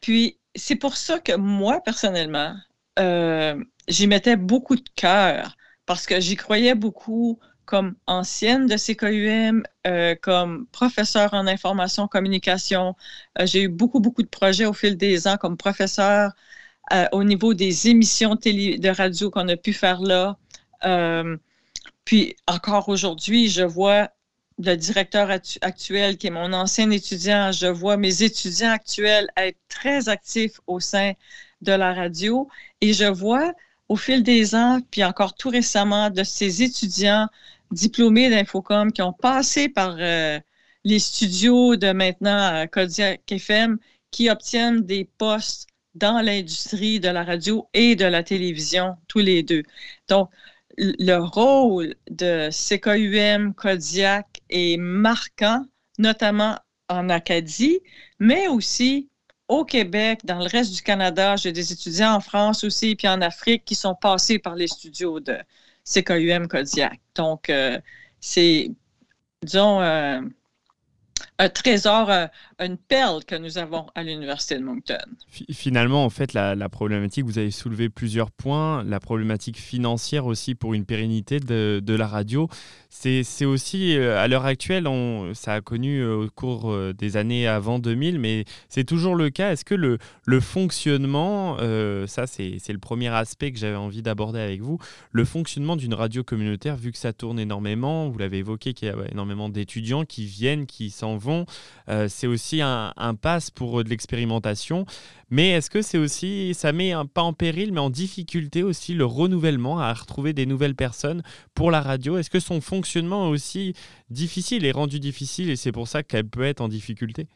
Puis, 0.00 0.40
c'est 0.54 0.76
pour 0.76 0.96
ça 0.96 1.20
que 1.20 1.36
moi, 1.36 1.80
personnellement, 1.82 2.56
euh, 2.98 3.62
j'y 3.88 4.06
mettais 4.06 4.36
beaucoup 4.36 4.76
de 4.76 4.88
cœur 4.96 5.56
parce 5.86 6.06
que 6.06 6.20
j'y 6.20 6.36
croyais 6.36 6.74
beaucoup 6.74 7.38
comme 7.66 7.96
ancienne 8.06 8.66
de 8.66 8.76
CKUM, 8.76 9.64
euh, 9.86 10.14
comme 10.22 10.66
professeur 10.68 11.34
en 11.34 11.46
information 11.46 12.08
communication. 12.08 12.96
Euh, 13.38 13.46
j'ai 13.46 13.62
eu 13.64 13.68
beaucoup, 13.68 14.00
beaucoup 14.00 14.22
de 14.22 14.28
projets 14.28 14.66
au 14.66 14.72
fil 14.72 14.96
des 14.96 15.28
ans 15.28 15.36
comme 15.36 15.56
professeur 15.56 16.32
euh, 16.92 17.06
au 17.12 17.24
niveau 17.24 17.54
des 17.54 17.88
émissions 17.88 18.36
de 18.36 18.88
radio 18.96 19.30
qu'on 19.30 19.48
a 19.48 19.56
pu 19.56 19.72
faire 19.72 20.00
là. 20.00 20.38
puis 22.04 22.36
encore 22.46 22.88
aujourd'hui, 22.88 23.48
je 23.48 23.62
vois 23.62 24.10
le 24.58 24.74
directeur 24.76 25.30
actuel 25.62 26.16
qui 26.18 26.28
est 26.28 26.30
mon 26.30 26.52
ancien 26.52 26.90
étudiant, 26.90 27.52
je 27.52 27.66
vois 27.66 27.96
mes 27.96 28.22
étudiants 28.22 28.70
actuels 28.70 29.28
être 29.36 29.58
très 29.68 30.08
actifs 30.08 30.60
au 30.66 30.80
sein 30.80 31.12
de 31.62 31.72
la 31.72 31.92
radio 31.92 32.48
et 32.80 32.92
je 32.92 33.04
vois 33.04 33.52
au 33.88 33.96
fil 33.96 34.22
des 34.22 34.54
ans, 34.54 34.80
puis 34.90 35.04
encore 35.04 35.34
tout 35.34 35.50
récemment, 35.50 36.10
de 36.10 36.24
ces 36.24 36.62
étudiants 36.62 37.28
diplômés 37.70 38.30
d'Infocom 38.30 38.92
qui 38.92 39.02
ont 39.02 39.12
passé 39.12 39.68
par 39.68 39.96
euh, 39.98 40.38
les 40.84 40.98
studios 40.98 41.76
de 41.76 41.92
maintenant 41.92 42.54
euh, 42.54 42.66
Kodiak 42.66 43.30
FM 43.30 43.78
qui 44.10 44.30
obtiennent 44.30 44.82
des 44.82 45.04
postes 45.18 45.68
dans 45.94 46.20
l'industrie 46.20 47.00
de 47.00 47.08
la 47.08 47.24
radio 47.24 47.68
et 47.74 47.96
de 47.96 48.04
la 48.04 48.22
télévision, 48.22 48.96
tous 49.08 49.18
les 49.18 49.42
deux. 49.42 49.62
Donc, 50.08 50.30
le 50.78 51.16
rôle 51.16 51.94
de 52.10 52.50
CKUM, 52.50 53.54
Kodiak 53.54 54.26
est 54.50 54.76
marquant, 54.76 55.64
notamment 55.98 56.58
en 56.88 57.08
Acadie, 57.08 57.80
mais 58.18 58.46
aussi 58.48 59.08
au 59.48 59.64
Québec, 59.64 60.20
dans 60.24 60.38
le 60.38 60.46
reste 60.46 60.74
du 60.74 60.82
Canada. 60.82 61.36
J'ai 61.36 61.52
des 61.52 61.72
étudiants 61.72 62.14
en 62.14 62.20
France 62.20 62.64
aussi, 62.64 62.96
puis 62.96 63.08
en 63.08 63.20
Afrique 63.22 63.64
qui 63.64 63.74
sont 63.74 63.94
passés 63.94 64.38
par 64.38 64.54
les 64.54 64.66
studios 64.66 65.20
de 65.20 65.38
CKUM 65.86 66.48
Kodiak. 66.48 67.00
Donc, 67.14 67.48
euh, 67.48 67.80
c'est, 68.20 68.70
disons, 69.42 69.80
euh, 69.80 70.20
un 71.38 71.48
trésor, 71.48 72.10
euh, 72.10 72.26
une 72.58 72.78
perle 72.78 73.24
que 73.24 73.34
nous 73.34 73.58
avons 73.58 73.86
à 73.94 74.02
l'Université 74.02 74.58
de 74.58 74.64
Moncton. 74.64 74.96
Finalement, 75.52 76.04
en 76.04 76.10
fait, 76.10 76.32
la, 76.32 76.68
problématique, 76.68 77.24
vous 77.24 77.38
avez 77.38 77.50
soulevé 77.50 77.88
plusieurs 77.88 78.30
points, 78.30 78.82
la 78.84 78.98
problématique 78.98 79.58
financière 79.58 80.26
aussi 80.26 80.54
pour 80.54 80.72
une 80.72 80.86
pérennité 80.86 81.38
de, 81.38 81.96
la 81.96 82.06
radio. 82.06 82.48
C'est 82.88 83.44
aussi, 83.44 83.96
euh, 83.96 84.18
à 84.18 84.26
l'heure 84.26 84.46
actuelle, 84.46 84.88
ça 85.34 85.54
a 85.54 85.60
connu 85.60 86.00
euh, 86.00 86.24
au 86.24 86.28
cours 86.30 86.74
des 86.94 87.16
années 87.16 87.46
avant 87.46 87.78
2000, 87.78 88.18
mais 88.18 88.44
c'est 88.68 88.84
toujours 88.84 89.16
le 89.16 89.28
cas. 89.28 89.52
Est-ce 89.52 89.64
que 89.64 89.74
le 89.74 90.40
fonctionnement, 90.40 91.58
ça 92.06 92.26
c'est 92.26 92.72
le 92.72 92.78
premier 92.78 93.08
aspect 93.08 93.52
que 93.52 93.58
j'avais 93.58 93.76
envie 93.76 94.02
d'aborder 94.02 94.40
avec 94.40 94.62
vous, 94.62 94.78
le 95.12 95.24
fonctionnement 95.24 95.76
d'une 95.76 95.94
radio 95.94 96.24
communautaire, 96.24 96.76
vu 96.76 96.92
que 96.92 96.98
ça 96.98 97.12
tourne 97.12 97.38
énormément, 97.38 98.08
vous 98.08 98.18
l'avez 98.18 98.38
évoqué, 98.38 98.72
qu'il 98.72 98.88
y 98.88 98.90
a 98.90 98.94
énormément 99.10 99.48
d'étudiants 99.48 100.04
qui 100.04 100.24
viennent, 100.24 100.66
qui 100.66 100.90
s'en 100.90 101.16
vont, 101.16 101.44
c'est 102.08 102.26
aussi 102.26 102.45
un, 102.54 102.92
passe 103.20 103.50
pour 103.50 103.80
euh, 103.80 103.84
de 103.84 103.90
l'expérimentation. 103.90 104.86
Mais 105.30 105.50
est-ce 105.50 105.70
que 105.70 105.82
c'est 105.82 105.98
aussi, 105.98 106.54
ça 106.54 106.72
met 106.72 106.92
un, 106.92 107.06
pas 107.06 107.22
en 107.22 107.32
péril, 107.32 107.72
mais 107.72 107.80
en 107.80 107.90
difficulté 107.90 108.62
aussi 108.62 108.94
le 108.94 109.04
renouvellement, 109.04 109.78
à 109.80 109.92
retrouver 109.92 110.32
des 110.32 110.46
nouvelles 110.46 110.74
personnes 110.74 111.22
pour 111.54 111.70
la 111.70 111.80
radio? 111.80 112.18
Est-ce 112.18 112.30
que 112.30 112.40
son 112.40 112.60
fonctionnement 112.60 113.26
est 113.26 113.30
aussi 113.30 113.74
difficile 114.10 114.64
et 114.64 114.72
rendu 114.72 115.00
difficile 115.00 115.50
et 115.50 115.56
c'est 115.56 115.72
pour 115.72 115.88
ça 115.88 116.02
qu'elle 116.02 116.28
peut 116.28 116.44
être 116.44 116.60
en 116.60 116.68
difficulté? 116.68 117.26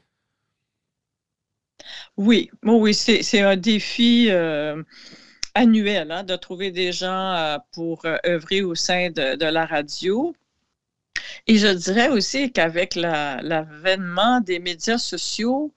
Oui, 2.16 2.50
bon, 2.62 2.80
oui, 2.80 2.94
c'est 2.94 3.40
un 3.40 3.56
défi. 3.56 4.28
Euh, 4.30 4.82
annuel 5.54 6.12
hein, 6.12 6.22
de 6.22 6.36
trouver 6.36 6.70
des 6.70 6.92
gens 6.92 7.34
euh, 7.34 7.58
pour 7.72 8.02
œuvrer 8.24 8.62
au 8.62 8.76
sein 8.76 9.10
de 9.10 9.44
la 9.44 9.66
radio. 9.66 10.32
Et 11.46 11.56
je 11.58 11.68
dirais 11.68 12.08
aussi 12.08 12.52
qu'avec 12.52 12.94
l'avènement 12.94 14.40
des 14.40 14.58
médias 14.58 14.98
sociaux, 14.98 15.72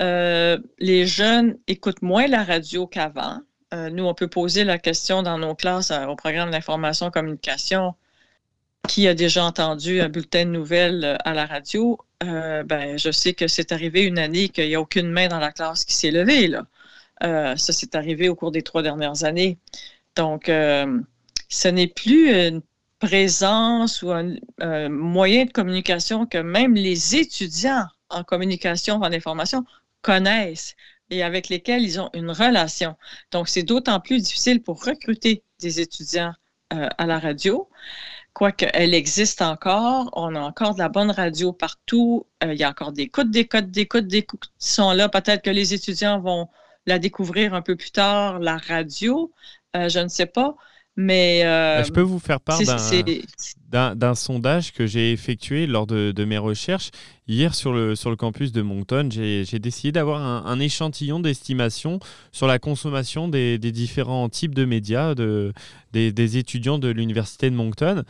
euh, 0.00 0.58
les 0.78 1.06
jeunes 1.06 1.58
écoutent 1.66 2.02
moins 2.02 2.26
la 2.26 2.44
radio 2.44 2.86
qu'avant. 2.86 3.40
Euh, 3.72 3.90
nous, 3.90 4.04
on 4.04 4.14
peut 4.14 4.28
poser 4.28 4.64
la 4.64 4.78
question 4.78 5.22
dans 5.22 5.38
nos 5.38 5.54
classes 5.54 5.90
euh, 5.90 6.06
au 6.06 6.16
programme 6.16 6.50
d'information 6.50 7.10
communication 7.10 7.94
qui 8.88 9.08
a 9.08 9.14
déjà 9.14 9.44
entendu 9.44 10.00
un 10.00 10.08
bulletin 10.08 10.44
de 10.44 10.50
nouvelles 10.50 11.18
à 11.24 11.32
la 11.34 11.46
radio. 11.46 11.98
ben, 12.20 12.98
je 12.98 13.10
sais 13.10 13.34
que 13.34 13.48
c'est 13.48 13.72
arrivé 13.72 14.02
une 14.02 14.18
année 14.18 14.48
qu'il 14.50 14.68
n'y 14.68 14.74
a 14.74 14.80
aucune 14.80 15.10
main 15.10 15.28
dans 15.28 15.38
la 15.38 15.52
classe 15.52 15.84
qui 15.84 15.94
s'est 15.94 16.10
levée. 16.10 16.48
Là. 16.48 16.66
ça, 17.56 17.72
c'est 17.72 17.94
arrivé 17.94 18.28
au 18.28 18.34
cours 18.34 18.50
des 18.50 18.62
trois 18.62 18.82
dernières 18.82 19.24
années. 19.24 19.58
Donc, 20.16 20.44
ce 20.46 21.68
n'est 21.68 21.86
plus 21.86 22.30
une 22.30 22.62
présence 22.98 24.02
ou 24.02 24.10
un, 24.12 24.88
moyen 24.88 25.44
de 25.44 25.52
communication 25.52 26.26
que 26.26 26.38
même 26.38 26.74
les 26.74 27.16
étudiants 27.16 27.86
en 28.10 28.24
communication, 28.24 28.96
en 28.96 29.12
information 29.12 29.64
connaissent 30.02 30.76
et 31.10 31.22
avec 31.22 31.48
lesquels 31.48 31.82
ils 31.82 32.00
ont 32.00 32.10
une 32.14 32.30
relation. 32.30 32.96
Donc, 33.30 33.48
c'est 33.48 33.62
d'autant 33.62 34.00
plus 34.00 34.22
difficile 34.22 34.62
pour 34.62 34.84
recruter 34.84 35.42
des 35.60 35.80
étudiants 35.80 36.32
euh, 36.72 36.88
à 36.98 37.06
la 37.06 37.18
radio. 37.18 37.68
quoique 38.32 38.66
elle 38.74 38.94
existe 38.94 39.42
encore, 39.42 40.10
on 40.14 40.34
a 40.34 40.40
encore 40.40 40.74
de 40.74 40.80
la 40.80 40.88
bonne 40.88 41.10
radio 41.10 41.52
partout. 41.52 42.26
il 42.42 42.54
y 42.54 42.64
a 42.64 42.70
encore 42.70 42.92
des 42.92 43.08
codes, 43.08 43.30
des 43.30 43.46
codes, 43.46 43.70
des 43.70 43.86
codes, 43.86 44.08
des 44.08 44.22
codes 44.24 44.40
qui 44.58 44.68
sont 44.72 44.92
là. 44.92 45.08
Peut-être 45.08 45.42
que 45.42 45.50
les 45.50 45.74
étudiants 45.74 46.20
vont 46.20 46.48
la 46.86 46.98
découvrir 46.98 47.54
un 47.54 47.62
peu 47.62 47.76
plus 47.76 47.92
tard, 47.92 48.38
la 48.40 48.56
radio. 48.58 49.32
je 49.74 49.98
ne 50.00 50.08
sais 50.08 50.26
pas. 50.26 50.56
Mais 50.96 51.40
je 51.84 51.90
peux 51.90 52.00
vous 52.00 52.18
faire 52.18 52.40
part 52.40 52.60
d'un 53.70 54.14
sondage 54.14 54.72
que 54.72 54.86
j'ai 54.86 55.12
effectué 55.12 55.66
lors 55.66 55.86
de, 55.86 56.12
de, 56.12 56.24
mes 56.24 56.38
recherches 56.38 56.90
Hier, 57.26 57.54
sur 57.54 57.72
le, 57.72 57.96
sur 57.96 58.10
le 58.10 58.16
campus 58.16 58.52
de 58.52 58.60
Moncton, 58.60 59.08
j'ai 59.10 59.58
décidé 59.58 59.92
d'avoir 59.92 60.20
un, 60.46 60.60
échantillon 60.60 61.20
d'estimation 61.20 61.98
sur 62.32 62.46
la 62.46 62.58
consommation 62.58 63.28
des, 63.28 63.58
différents 63.58 64.28
types 64.28 64.54
de 64.54 64.66
médias 64.66 65.14
de, 65.14 65.54
des, 65.92 66.36
étudiants 66.36 66.78
de 66.78 66.88
l'université 66.88 67.48
de 67.48 67.56
Moncton. 67.56 68.04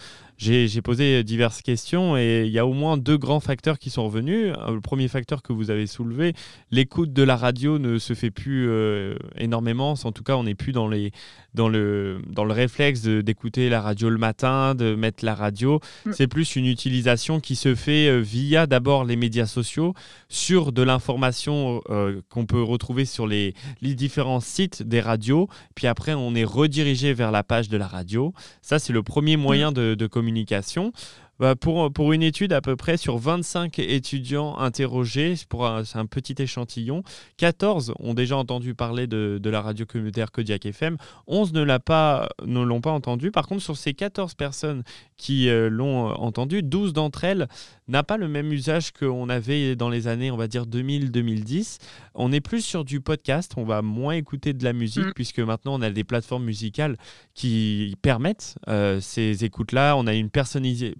J'ai 0.44 0.82
posé 0.82 1.24
diverses 1.24 1.62
questions 1.62 2.18
et 2.18 2.42
il 2.44 2.52
y 2.52 2.58
a 2.58 2.66
au 2.66 2.74
moins 2.74 2.98
deux 2.98 3.16
grands 3.16 3.40
facteurs 3.40 3.78
qui 3.78 3.88
sont 3.88 4.04
revenus. 4.04 4.52
Le 4.68 4.80
premier 4.80 5.08
facteur 5.08 5.42
que 5.42 5.54
vous 5.54 5.70
avez 5.70 5.86
soulevé, 5.86 6.34
l'écoute 6.70 7.14
de 7.14 7.22
la 7.22 7.34
radio 7.34 7.78
ne 7.78 7.96
se 7.96 8.12
fait 8.12 8.30
plus 8.30 8.68
euh, 8.68 9.16
énormément. 9.38 9.94
En 10.04 10.12
tout 10.12 10.22
cas, 10.22 10.36
on 10.36 10.44
n'est 10.44 10.54
plus 10.54 10.72
dans, 10.72 10.86
les, 10.86 11.12
dans, 11.54 11.68
le, 11.68 12.20
dans 12.28 12.44
le 12.44 12.52
réflexe 12.52 13.02
d'écouter 13.02 13.70
la 13.70 13.80
radio 13.80 14.10
le 14.10 14.18
matin, 14.18 14.74
de 14.74 14.94
mettre 14.94 15.24
la 15.24 15.34
radio. 15.34 15.80
Mm. 16.04 16.12
C'est 16.12 16.26
plus 16.26 16.56
une 16.56 16.66
utilisation 16.66 17.40
qui 17.40 17.56
se 17.56 17.74
fait 17.74 18.08
euh, 18.08 18.18
via 18.18 18.66
d'abord 18.66 19.04
les 19.04 19.16
médias 19.16 19.46
sociaux, 19.46 19.94
sur 20.28 20.72
de 20.72 20.82
l'information 20.82 21.80
euh, 21.88 22.20
qu'on 22.28 22.44
peut 22.44 22.62
retrouver 22.62 23.06
sur 23.06 23.26
les, 23.26 23.54
les, 23.80 23.94
différents 23.94 24.40
sites 24.40 24.82
des 24.82 25.00
radios. 25.00 25.48
Puis 25.74 25.86
après, 25.86 26.12
on 26.12 26.34
est 26.34 26.44
redirigé 26.44 27.14
vers 27.14 27.30
la 27.30 27.42
page 27.42 27.70
de 27.70 27.76
la 27.76 27.86
radio. 27.86 28.34
Ça, 28.60 28.78
c'est 28.78 28.92
le 28.92 29.02
premier 29.02 29.36
moyen 29.36 29.70
mm. 29.70 29.74
de, 29.74 29.94
de 29.94 30.06
communication. 30.34 30.92
Bah, 31.40 31.56
pour, 31.56 31.92
pour 31.92 32.12
une 32.12 32.22
étude 32.22 32.52
à 32.52 32.60
peu 32.60 32.76
près 32.76 32.96
sur 32.96 33.18
25 33.18 33.78
étudiants 33.78 34.56
interrogés, 34.58 35.34
pour 35.48 35.68
c'est 35.84 35.98
un 35.98 36.06
petit 36.06 36.34
échantillon, 36.38 37.02
14 37.38 37.94
ont 37.98 38.14
déjà 38.14 38.36
entendu 38.36 38.74
parler 38.74 39.06
de, 39.06 39.38
de 39.42 39.50
la 39.50 39.60
radio 39.60 39.84
communautaire 39.84 40.30
Kodiak 40.30 40.66
FM, 40.66 40.96
11 41.26 41.52
ne, 41.52 41.62
l'a 41.62 41.80
pas, 41.80 42.28
ne 42.44 42.62
l'ont 42.62 42.80
pas 42.80 42.92
entendu. 42.92 43.30
Par 43.30 43.46
contre, 43.46 43.62
sur 43.62 43.76
ces 43.76 43.94
14 43.94 44.34
personnes 44.34 44.84
qui 45.16 45.48
euh, 45.48 45.68
l'ont 45.68 46.10
euh, 46.10 46.14
entendu, 46.14 46.62
12 46.62 46.92
d'entre 46.92 47.24
elles 47.24 47.48
n'a 47.88 48.02
pas 48.02 48.16
le 48.16 48.28
même 48.28 48.52
usage 48.52 48.92
qu'on 48.92 49.28
avait 49.28 49.76
dans 49.76 49.90
les 49.90 50.06
années, 50.08 50.30
on 50.30 50.36
va 50.36 50.46
dire 50.46 50.64
2000-2010. 50.66 51.78
On 52.14 52.32
est 52.32 52.40
plus 52.40 52.62
sur 52.62 52.84
du 52.84 53.00
podcast, 53.00 53.52
on 53.56 53.64
va 53.64 53.82
moins 53.82 54.14
écouter 54.14 54.52
de 54.52 54.64
la 54.64 54.72
musique, 54.72 55.06
mm. 55.06 55.12
puisque 55.14 55.40
maintenant 55.40 55.74
on 55.74 55.82
a 55.82 55.90
des 55.90 56.04
plateformes 56.04 56.44
musicales 56.44 56.96
qui 57.34 57.96
permettent 58.00 58.56
euh, 58.68 59.00
ces 59.00 59.44
écoutes-là. 59.44 59.96
On 59.96 60.06
a 60.06 60.14
une 60.14 60.30
personnalisation 60.30 60.94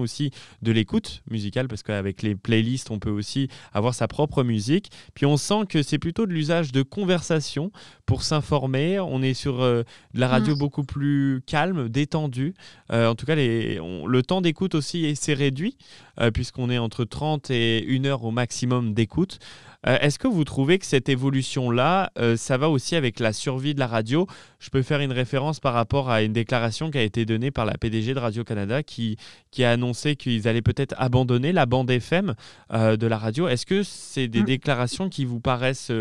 aussi 0.00 0.30
de 0.62 0.72
l'écoute 0.72 1.22
musicale, 1.30 1.68
parce 1.68 1.82
qu'avec 1.82 2.22
les 2.22 2.34
playlists, 2.34 2.90
on 2.90 2.98
peut 2.98 3.10
aussi 3.10 3.48
avoir 3.72 3.94
sa 3.94 4.08
propre 4.08 4.42
musique. 4.42 4.90
Puis 5.14 5.26
on 5.26 5.36
sent 5.36 5.66
que 5.68 5.82
c'est 5.82 5.98
plutôt 5.98 6.26
de 6.26 6.32
l'usage 6.32 6.72
de 6.72 6.82
conversation 6.82 7.70
pour 8.06 8.22
s'informer. 8.22 9.00
On 9.00 9.22
est 9.22 9.34
sur 9.34 9.62
euh, 9.62 9.82
de 10.14 10.20
la 10.20 10.28
radio 10.28 10.54
mm. 10.54 10.58
beaucoup 10.58 10.84
plus 10.84 11.42
calme, 11.46 11.88
détendue. 11.88 12.54
Euh, 12.92 13.08
en 13.08 13.14
tout 13.14 13.26
cas, 13.26 13.34
les, 13.34 13.78
le 14.06 14.22
temps 14.22 14.40
d'écoute 14.40 14.74
aussi 14.74 15.16
s'est 15.16 15.34
réduit. 15.34 15.76
Euh, 16.20 16.30
puisqu'on 16.30 16.70
est 16.70 16.78
entre 16.78 17.04
30 17.04 17.50
et 17.50 17.84
1 17.88 18.04
heure 18.04 18.24
au 18.24 18.30
maximum 18.30 18.94
d'écoute. 18.94 19.40
Euh, 19.86 19.98
est-ce 20.00 20.18
que 20.18 20.28
vous 20.28 20.44
trouvez 20.44 20.78
que 20.78 20.86
cette 20.86 21.08
évolution-là, 21.08 22.10
euh, 22.18 22.36
ça 22.36 22.56
va 22.56 22.68
aussi 22.68 22.96
avec 22.96 23.20
la 23.20 23.32
survie 23.32 23.74
de 23.74 23.80
la 23.80 23.86
radio? 23.86 24.26
Je 24.58 24.70
peux 24.70 24.82
faire 24.82 25.00
une 25.00 25.12
référence 25.12 25.60
par 25.60 25.74
rapport 25.74 26.10
à 26.10 26.22
une 26.22 26.32
déclaration 26.32 26.90
qui 26.90 26.98
a 26.98 27.02
été 27.02 27.24
donnée 27.24 27.50
par 27.50 27.66
la 27.66 27.74
PDG 27.74 28.14
de 28.14 28.18
Radio-Canada 28.18 28.82
qui, 28.82 29.16
qui 29.50 29.64
a 29.64 29.72
annoncé 29.72 30.16
qu'ils 30.16 30.48
allaient 30.48 30.62
peut-être 30.62 30.94
abandonner 30.98 31.52
la 31.52 31.66
bande 31.66 31.90
FM 31.90 32.34
de 32.72 33.06
la 33.06 33.18
radio. 33.18 33.46
Est-ce 33.46 33.66
que 33.66 33.82
c'est 33.82 34.28
des 34.28 34.40
mm. 34.40 34.46
déclarations 34.46 35.08
qui 35.08 35.24
vous 35.24 35.40
paraissent 35.40 35.92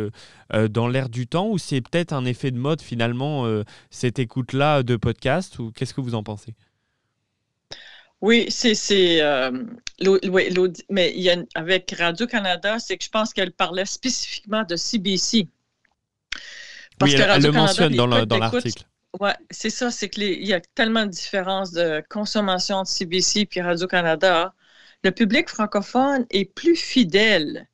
dans 0.70 0.88
l'air 0.88 1.10
du 1.10 1.28
temps 1.28 1.50
ou 1.50 1.58
c'est 1.58 1.82
peut-être 1.82 2.13
un 2.13 2.25
effet 2.25 2.52
de 2.52 2.58
mode 2.58 2.82
finalement, 2.82 3.46
cette 3.90 4.20
écoute-là 4.20 4.84
de 4.84 4.96
podcast 4.96 5.60
ou 5.60 5.72
qu'est-ce 5.72 5.94
que 5.94 6.02
vous 6.02 6.16
en 6.16 6.24
pensez? 6.24 6.54
Oui, 8.24 8.46
c'est. 8.50 9.22
Euh, 9.22 9.51
mais 10.89 11.13
il 11.13 11.22
y 11.22 11.30
a, 11.30 11.36
avec 11.56 11.94
Radio-Canada, 12.00 12.80
c'est 12.80 12.98
que 12.98 13.03
je 13.03 13.10
pense 13.10 13.34
qu'elle 13.34 13.51
parlait 13.51 13.86
spécifiquement 13.86 14.63
de 14.63 14.77
CBC. 14.77 15.50
Parce 16.98 17.12
oui, 17.12 17.20
elle, 17.20 17.44
le 17.44 17.51
mentionne 17.51 17.94
dans 17.94 18.08
l'article. 18.08 18.86
Oui, 19.20 19.30
c'est 19.51 19.70
ça, 19.70 19.92
c'est 19.92 20.08
qu'il 20.08 20.42
y 20.42 20.53
a 20.53 20.62
tellement 20.62 21.06
de 21.06 21.12
différences 21.12 21.74
de 21.74 22.01
consommation 22.10 22.84
de 22.84 22.88
CBC 22.88 23.46
puis 23.46 23.60
Radio-Canada. 23.60 24.53
Le 25.03 25.12
public 25.12 25.50
francophone 25.50 26.25
est 26.30 26.46
plus 26.46 26.77
fidèle 26.77 27.68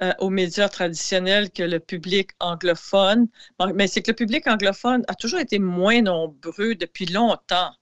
euh, 0.00 0.14
aux 0.20 0.30
médias 0.30 0.70
traditionnels 0.70 1.50
que 1.50 1.64
le 1.64 1.80
public 1.80 2.30
anglophone. 2.40 3.28
Mais 3.74 3.88
c'est 3.88 4.00
que 4.00 4.12
le 4.12 4.16
public 4.16 4.46
anglophone 4.46 5.04
a 5.08 5.14
toujours 5.14 5.40
été 5.40 5.58
moins 5.58 6.00
nombreux 6.00 6.76
depuis 6.76 7.04
longtemps 7.04 7.74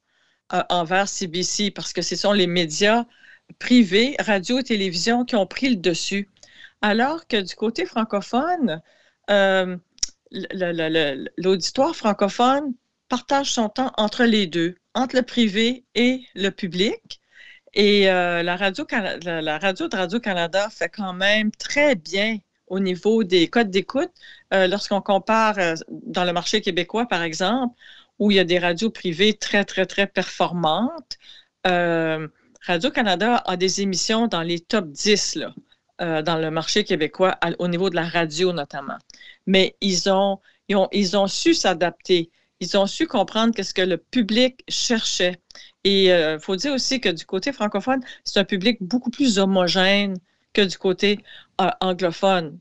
envers 0.68 1.08
CBC 1.08 1.70
parce 1.70 1.92
que 1.92 2.02
ce 2.02 2.16
sont 2.16 2.32
les 2.32 2.46
médias 2.46 3.04
privés, 3.58 4.16
radio 4.18 4.58
et 4.58 4.64
télévision, 4.64 5.24
qui 5.24 5.36
ont 5.36 5.46
pris 5.46 5.70
le 5.70 5.76
dessus. 5.76 6.28
Alors 6.82 7.26
que 7.26 7.40
du 7.40 7.54
côté 7.54 7.84
francophone, 7.86 8.80
euh, 9.30 9.76
l'auditoire 11.36 11.94
francophone 11.94 12.74
partage 13.08 13.52
son 13.52 13.68
temps 13.68 13.92
entre 13.96 14.24
les 14.24 14.46
deux, 14.46 14.76
entre 14.94 15.16
le 15.16 15.22
privé 15.22 15.84
et 15.94 16.24
le 16.34 16.50
public. 16.50 17.20
Et 17.74 18.10
euh, 18.10 18.42
la, 18.42 18.56
radio, 18.56 18.84
de 18.84 19.96
Radio-Canada 19.96 20.68
fait 20.70 20.88
quand 20.88 21.12
même 21.12 21.50
très 21.52 21.94
bien 21.94 22.38
au 22.66 22.80
niveau 22.80 23.24
des 23.24 23.48
codes 23.48 23.70
d'écoute. 23.70 24.10
Euh, 24.54 24.66
lorsqu'on 24.66 25.00
compare 25.00 25.56
dans 25.88 26.24
le 26.24 26.32
marché 26.32 26.60
québécois, 26.60 27.06
par 27.06 27.22
exemple, 27.22 27.74
où 28.20 28.30
il 28.30 28.36
y 28.36 28.38
a 28.38 28.44
des 28.44 28.58
radios 28.58 28.90
privées 28.90 29.34
très, 29.34 29.64
très, 29.64 29.86
très 29.86 30.06
performantes. 30.06 31.18
Euh, 31.66 32.28
Radio-Canada 32.66 33.42
a 33.46 33.56
des 33.56 33.80
émissions 33.80 34.26
dans 34.28 34.42
les 34.42 34.60
top 34.60 34.90
10 34.90 35.36
là, 35.36 35.54
euh, 36.02 36.22
dans 36.22 36.36
le 36.36 36.50
marché 36.50 36.84
québécois, 36.84 37.38
au 37.58 37.66
niveau 37.66 37.88
de 37.88 37.96
la 37.96 38.06
radio 38.06 38.52
notamment. 38.52 38.98
Mais 39.46 39.74
ils 39.80 40.10
ont, 40.10 40.38
ils 40.68 40.76
ont, 40.76 40.88
ils 40.92 41.16
ont 41.16 41.26
su 41.26 41.54
s'adapter. 41.54 42.30
Ils 42.60 42.76
ont 42.76 42.86
su 42.86 43.06
comprendre 43.06 43.54
qu'est-ce 43.54 43.72
que 43.72 43.80
le 43.80 43.96
public 43.96 44.62
cherchait. 44.68 45.40
Et 45.84 46.04
il 46.04 46.10
euh, 46.10 46.38
faut 46.38 46.56
dire 46.56 46.74
aussi 46.74 47.00
que 47.00 47.08
du 47.08 47.24
côté 47.24 47.52
francophone, 47.52 48.02
c'est 48.24 48.38
un 48.38 48.44
public 48.44 48.76
beaucoup 48.82 49.10
plus 49.10 49.38
homogène 49.38 50.18
que 50.52 50.60
du 50.60 50.76
côté 50.76 51.20
anglophone. 51.80 52.58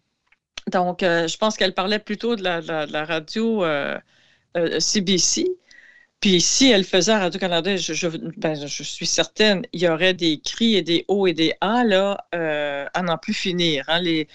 Donc, 0.72 1.00
je 1.02 1.38
pense 1.38 1.58
qu'elle 1.58 1.74
parlait 1.74 2.00
plutôt 2.00 2.36
de 2.36 2.44
la, 2.44 2.62
de 2.62 2.92
la 2.94 3.04
radio 3.04 3.64
CBC. 4.56 5.46
Euh, 5.48 5.56
Puis 6.20 6.42
si 6.42 6.70
elle 6.72 6.84
faisait 6.84 7.16
Radio-Canada, 7.16 7.72
ben, 8.38 8.68
je, 8.68 8.84
suis 8.84 9.06
certaine, 9.06 9.66
il 9.74 9.82
y 9.82 9.88
aurait 9.88 10.14
des 10.14 10.40
cris 10.40 10.76
et 10.76 10.82
des 10.82 11.06
hauts 11.08 11.28
et 11.28 11.34
des 11.34 11.54
A 11.62 11.84
là, 11.84 12.26
euh, 12.36 12.86
à 12.94 13.02
n'en 13.02 13.18
plus 13.18 13.34
finir. 13.34 13.86
Hein. 13.88 14.02
Les, 14.02 14.28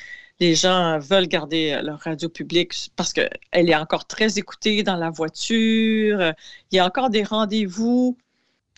gens 0.54 0.98
veulent 0.98 1.28
garder 1.28 1.80
leur 1.82 2.00
radio 2.00 2.28
publique 2.28 2.74
parce 2.96 3.14
qu'elle 3.14 3.30
est 3.52 3.74
encore 3.74 4.06
très 4.06 4.38
écoutée 4.38 4.82
dans 4.82 4.96
la 4.96 5.08
voiture. 5.08 6.34
Il 6.70 6.76
y 6.76 6.78
a 6.78 6.84
encore 6.86 7.08
des 7.08 7.22
rendez-vous 7.22 8.18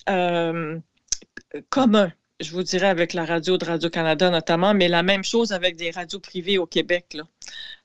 euh, 0.08 0.78
communs, 1.70 2.12
je 2.38 2.52
vous 2.52 2.62
dirais, 2.62 2.86
avec 2.88 3.14
la 3.14 3.24
radio 3.24 3.58
de 3.58 3.64
Radio-Canada 3.64 4.30
notamment, 4.30 4.74
mais 4.74 4.86
la 4.88 5.02
même 5.02 5.24
chose 5.24 5.52
avec 5.52 5.76
des 5.76 5.90
radios 5.90 6.20
privées 6.20 6.58
au 6.58 6.66
Québec. 6.66 7.16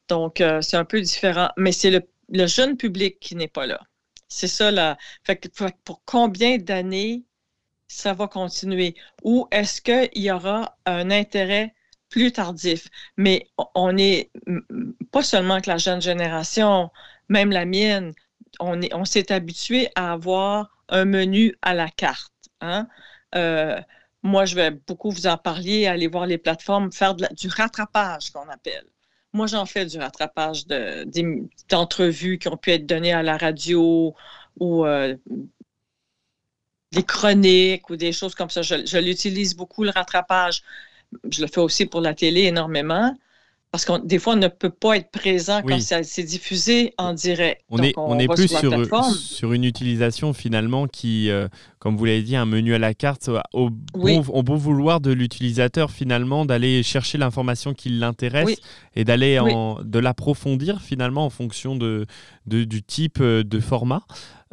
Donc, 0.08 0.44
c'est 0.62 0.78
un 0.78 0.86
peu 0.86 1.02
différent. 1.02 1.50
Mais 1.58 1.72
c'est 1.72 1.90
le 1.90 2.02
le 2.32 2.48
jeune 2.48 2.78
public 2.78 3.20
qui 3.20 3.36
n'est 3.36 3.48
pas 3.48 3.68
là. 3.68 3.82
C'est 4.28 4.48
ça, 4.48 4.72
là. 4.72 4.98
Pour 5.84 6.02
combien 6.06 6.58
d'années 6.58 7.24
ça 7.88 8.14
va 8.14 8.28
continuer? 8.28 8.96
Ou 9.24 9.48
est-ce 9.52 9.82
qu'il 9.82 10.24
y 10.24 10.32
aura 10.32 10.78
un 10.86 11.12
intérêt 11.12 11.76
plus 12.10 12.32
tardif? 12.32 12.88
Mais 13.18 13.50
on 13.76 13.98
est 13.98 14.32
pas 15.12 15.24
seulement 15.24 15.60
que 15.62 15.70
la 15.70 15.78
jeune 15.78 16.02
génération, 16.02 16.90
même 17.30 17.52
la 17.52 17.66
mienne, 17.66 18.14
on, 18.60 18.82
est, 18.82 18.94
on 18.94 19.06
s'est 19.06 19.32
habitué 19.32 19.90
à 19.96 20.14
avoir 20.14 20.78
un 20.90 21.06
menu 21.06 21.58
à 21.62 21.74
la 21.74 21.90
carte. 21.90 22.34
Hein? 22.62 22.88
Euh, 23.36 23.80
moi, 24.24 24.46
je 24.46 24.56
vais 24.56 24.72
beaucoup 24.72 25.10
vous 25.12 25.28
en 25.28 25.38
parler, 25.38 25.88
aller 25.88 26.08
voir 26.08 26.26
les 26.26 26.38
plateformes, 26.38 26.92
faire 26.92 27.16
du 27.16 27.48
rattrapage 27.50 28.32
qu'on 28.32 28.48
appelle. 28.50 28.86
Moi, 29.34 29.48
j'en 29.48 29.66
fais 29.66 29.86
du 29.86 29.98
rattrapage 29.98 30.66
d'entrevues 31.70 32.38
qui 32.38 32.48
ont 32.50 32.58
pu 32.58 32.72
être 32.72 32.86
données 32.86 33.14
à 33.14 33.24
la 33.24 33.38
radio 33.38 34.14
ou 34.60 34.86
euh, 34.86 35.16
des 36.92 37.04
chroniques 37.04 37.90
ou 37.90 37.96
des 37.96 38.12
choses 38.12 38.36
comme 38.36 38.50
ça. 38.50 38.62
Je, 38.62 38.98
l'utilise 38.98 39.56
beaucoup, 39.56 39.84
le 39.84 39.92
rattrapage. 39.92 40.64
Je 41.32 41.42
le 41.42 41.48
fais 41.48 41.62
aussi 41.62 41.86
pour 41.86 42.02
la 42.02 42.14
télé 42.14 42.42
énormément. 42.44 43.16
Parce 43.72 43.86
que 43.86 44.06
des 44.06 44.20
fois, 44.20 44.34
on 44.34 44.38
ne 44.38 44.50
peut 44.50 44.70
pas 44.70 44.98
être 44.98 45.12
présent 45.12 45.62
quand 45.62 45.80
c'est 45.80 46.24
diffusé 46.24 46.94
en 46.98 47.14
direct. 47.14 47.64
On 47.70 47.82
est, 47.82 47.94
on, 47.98 48.20
est 48.20 48.28
plus 48.28 48.50
sur, 48.50 49.16
sur, 49.16 49.54
une 49.54 49.64
utilisation 49.64 50.34
finalement 50.34 50.88
qui, 50.88 51.30
euh, 51.30 51.48
comme 51.82 51.98
vous 51.98 52.06
l'avez 52.06 52.22
dit, 52.22 52.36
un 52.36 52.46
menu 52.46 52.76
à 52.76 52.80
la 52.80 52.94
carte 52.94 53.32
au 53.54 53.72
bon, 53.72 54.24
au 54.30 54.44
bon 54.44 54.56
vouloir 54.56 55.02
de 55.02 55.12
l'utilisateur 55.12 55.90
finalement, 55.90 56.46
d'aller 56.46 56.84
chercher 56.84 57.18
l'information 57.18 57.74
qui 57.74 57.90
l'intéresse 57.90 58.62
et 58.96 59.04
d'aller 59.04 59.40
de 59.84 60.00
l'approfondir 60.00 60.80
finalement 60.80 61.26
en 61.26 61.32
fonction 61.32 61.76
de, 61.76 62.06
du 62.46 62.84
type 62.84 63.20
de 63.20 63.60
format. 63.60 64.04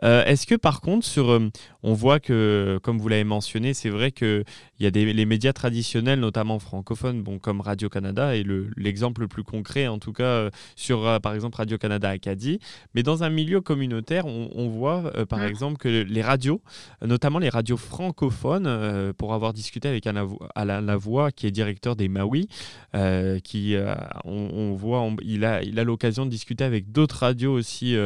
Euh, 0.05 0.25
est-ce 0.25 0.47
que 0.47 0.55
par 0.55 0.81
contre, 0.81 1.05
sur, 1.05 1.31
euh, 1.31 1.49
on 1.83 1.93
voit 1.93 2.21
que, 2.21 2.79
comme 2.83 2.99
vous 2.99 3.09
l'avez 3.09 3.25
mentionné, 3.25 3.75
c'est 3.75 3.89
vrai 3.89 4.13
qu'il 4.13 4.45
y 4.81 4.87
a 4.87 4.91
des, 4.91 5.13
les 5.13 5.27
médias 5.27 5.53
traditionnels, 5.53 6.21
notamment 6.21 6.59
francophones, 6.59 7.23
bon, 7.23 7.39
comme 7.39 7.61
Radio-Canada, 7.61 8.37
et 8.37 8.45
l'exemple 8.77 9.23
le, 9.23 9.29
plus 9.29 9.43
concret, 9.43 9.89
en 9.89 9.99
tout 9.99 10.13
cas, 10.13 10.25
euh, 10.25 10.51
sur, 10.77 11.21
par 11.21 11.35
exemple, 11.35 11.57
Radio-Canada 11.57 12.09
Acadie. 12.09 12.61
Mais 12.95 13.03
dans 13.03 13.25
un 13.25 13.31
milieu 13.31 13.61
communautaire, 13.61 14.27
on, 14.27 14.69
voit, 14.69 15.13
par 15.27 15.41
mmh. 15.41 15.45
exemple, 15.45 15.77
que 15.79 15.89
les 15.89 16.23
radios, 16.23 16.63
notamment 17.03 17.18
les 17.41 17.49
radios 17.49 17.77
francophones, 17.77 19.13
pour 19.15 19.35
avoir 19.35 19.53
discuté 19.53 19.89
avec 19.89 20.07
Alain 20.07 20.81
Lavoie, 20.81 21.33
qui 21.33 21.47
est 21.47 21.51
directeur 21.51 21.97
des 21.97 22.09
Maui, 22.09 22.49
qui, 23.43 23.77
on, 24.25 24.73
voit, 24.75 25.11
il 25.23 25.45
a 25.45 25.63
il 25.63 25.79
a 25.79 25.85
l'occasion 25.85 26.25
de 26.25 26.31
discuter 26.31 26.65
avec 26.65 26.93
d'autres 26.93 27.19
radios 27.19 27.53
aussi 27.53 27.97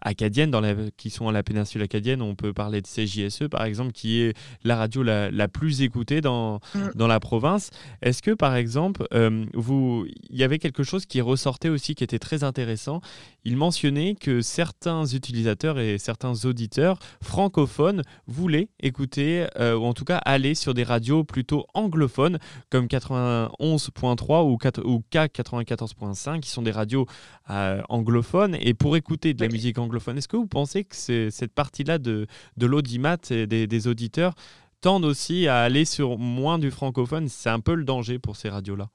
acadiennes 0.00 0.50
dans 0.50 0.60
la, 0.60 0.74
qui 0.96 1.10
sont 1.10 1.28
à 1.28 1.32
la 1.32 1.40
la 1.40 1.42
péninsule 1.42 1.80
acadienne, 1.82 2.20
on 2.20 2.34
peut 2.34 2.52
parler 2.52 2.82
de 2.82 2.86
CJSE 2.86 3.48
par 3.50 3.64
exemple, 3.64 3.92
qui 3.92 4.20
est 4.20 4.36
la 4.62 4.76
radio 4.76 5.02
la, 5.02 5.48
plus 5.48 5.80
écoutée 5.80 6.20
dans, 6.20 6.60
mm. 6.74 6.90
dans 6.94 7.06
la 7.06 7.18
province. 7.18 7.70
Est-ce 8.02 8.20
que 8.20 8.32
par 8.32 8.56
exemple, 8.56 9.06
euh, 9.14 9.46
vous, 9.54 10.06
il 10.28 10.38
y 10.38 10.44
avait 10.44 10.58
quelque 10.58 10.82
chose 10.82 11.06
qui 11.06 11.22
ressortait 11.22 11.70
aussi 11.70 11.94
qui 11.94 12.04
était 12.04 12.18
très 12.18 12.44
intéressant 12.44 13.00
Il 13.44 13.56
mentionnait 13.56 14.14
que 14.14 14.40
certains 14.40 15.06
utilisateurs 15.06 15.78
et 15.78 15.98
certains 15.98 16.44
auditeurs 16.44 16.98
francophones 17.22 18.02
voulaient 18.26 18.68
écouter, 18.80 19.46
euh, 19.58 19.76
ou 19.76 19.84
en 19.84 19.94
tout 19.94 20.04
cas 20.04 20.18
aller 20.18 20.54
sur 20.54 20.74
des 20.74 20.84
radios 20.84 21.24
plutôt 21.24 21.66
anglophones, 21.74 22.38
comme 22.70 22.86
91.3 22.86 24.44
ou, 24.44 24.58
ou 24.84 25.02
K94.5, 25.10 26.40
qui 26.40 26.50
sont 26.50 26.62
des 26.62 26.70
radios 26.70 27.06
euh, 27.50 27.82
anglophones. 27.88 28.56
Et 28.60 28.74
pour 28.74 28.96
écouter 28.96 29.34
de 29.34 29.42
la 29.42 29.50
musique 29.50 29.78
anglophone, 29.78 30.18
est-ce 30.18 30.28
que 30.28 30.36
vous 30.36 30.46
pensez 30.46 30.84
que 30.84 31.30
cette 31.30 31.54
partie-là 31.54 31.98
de, 31.98 32.26
de 32.56 32.66
l'audimat 32.66 33.16
et 33.30 33.46
des, 33.46 33.86
auditeurs 33.86 34.34
tendent 34.80 35.04
aussi 35.04 35.48
à 35.48 35.60
aller 35.60 35.84
sur 35.84 36.18
moins 36.18 36.58
du 36.58 36.70
francophone? 36.70 37.28
C'est 37.28 37.50
un 37.50 37.60
peu 37.60 37.74
le 37.74 37.84
danger 37.84 38.18
pour 38.18 38.36
ces 38.36 38.48
radios-là. 38.48 38.88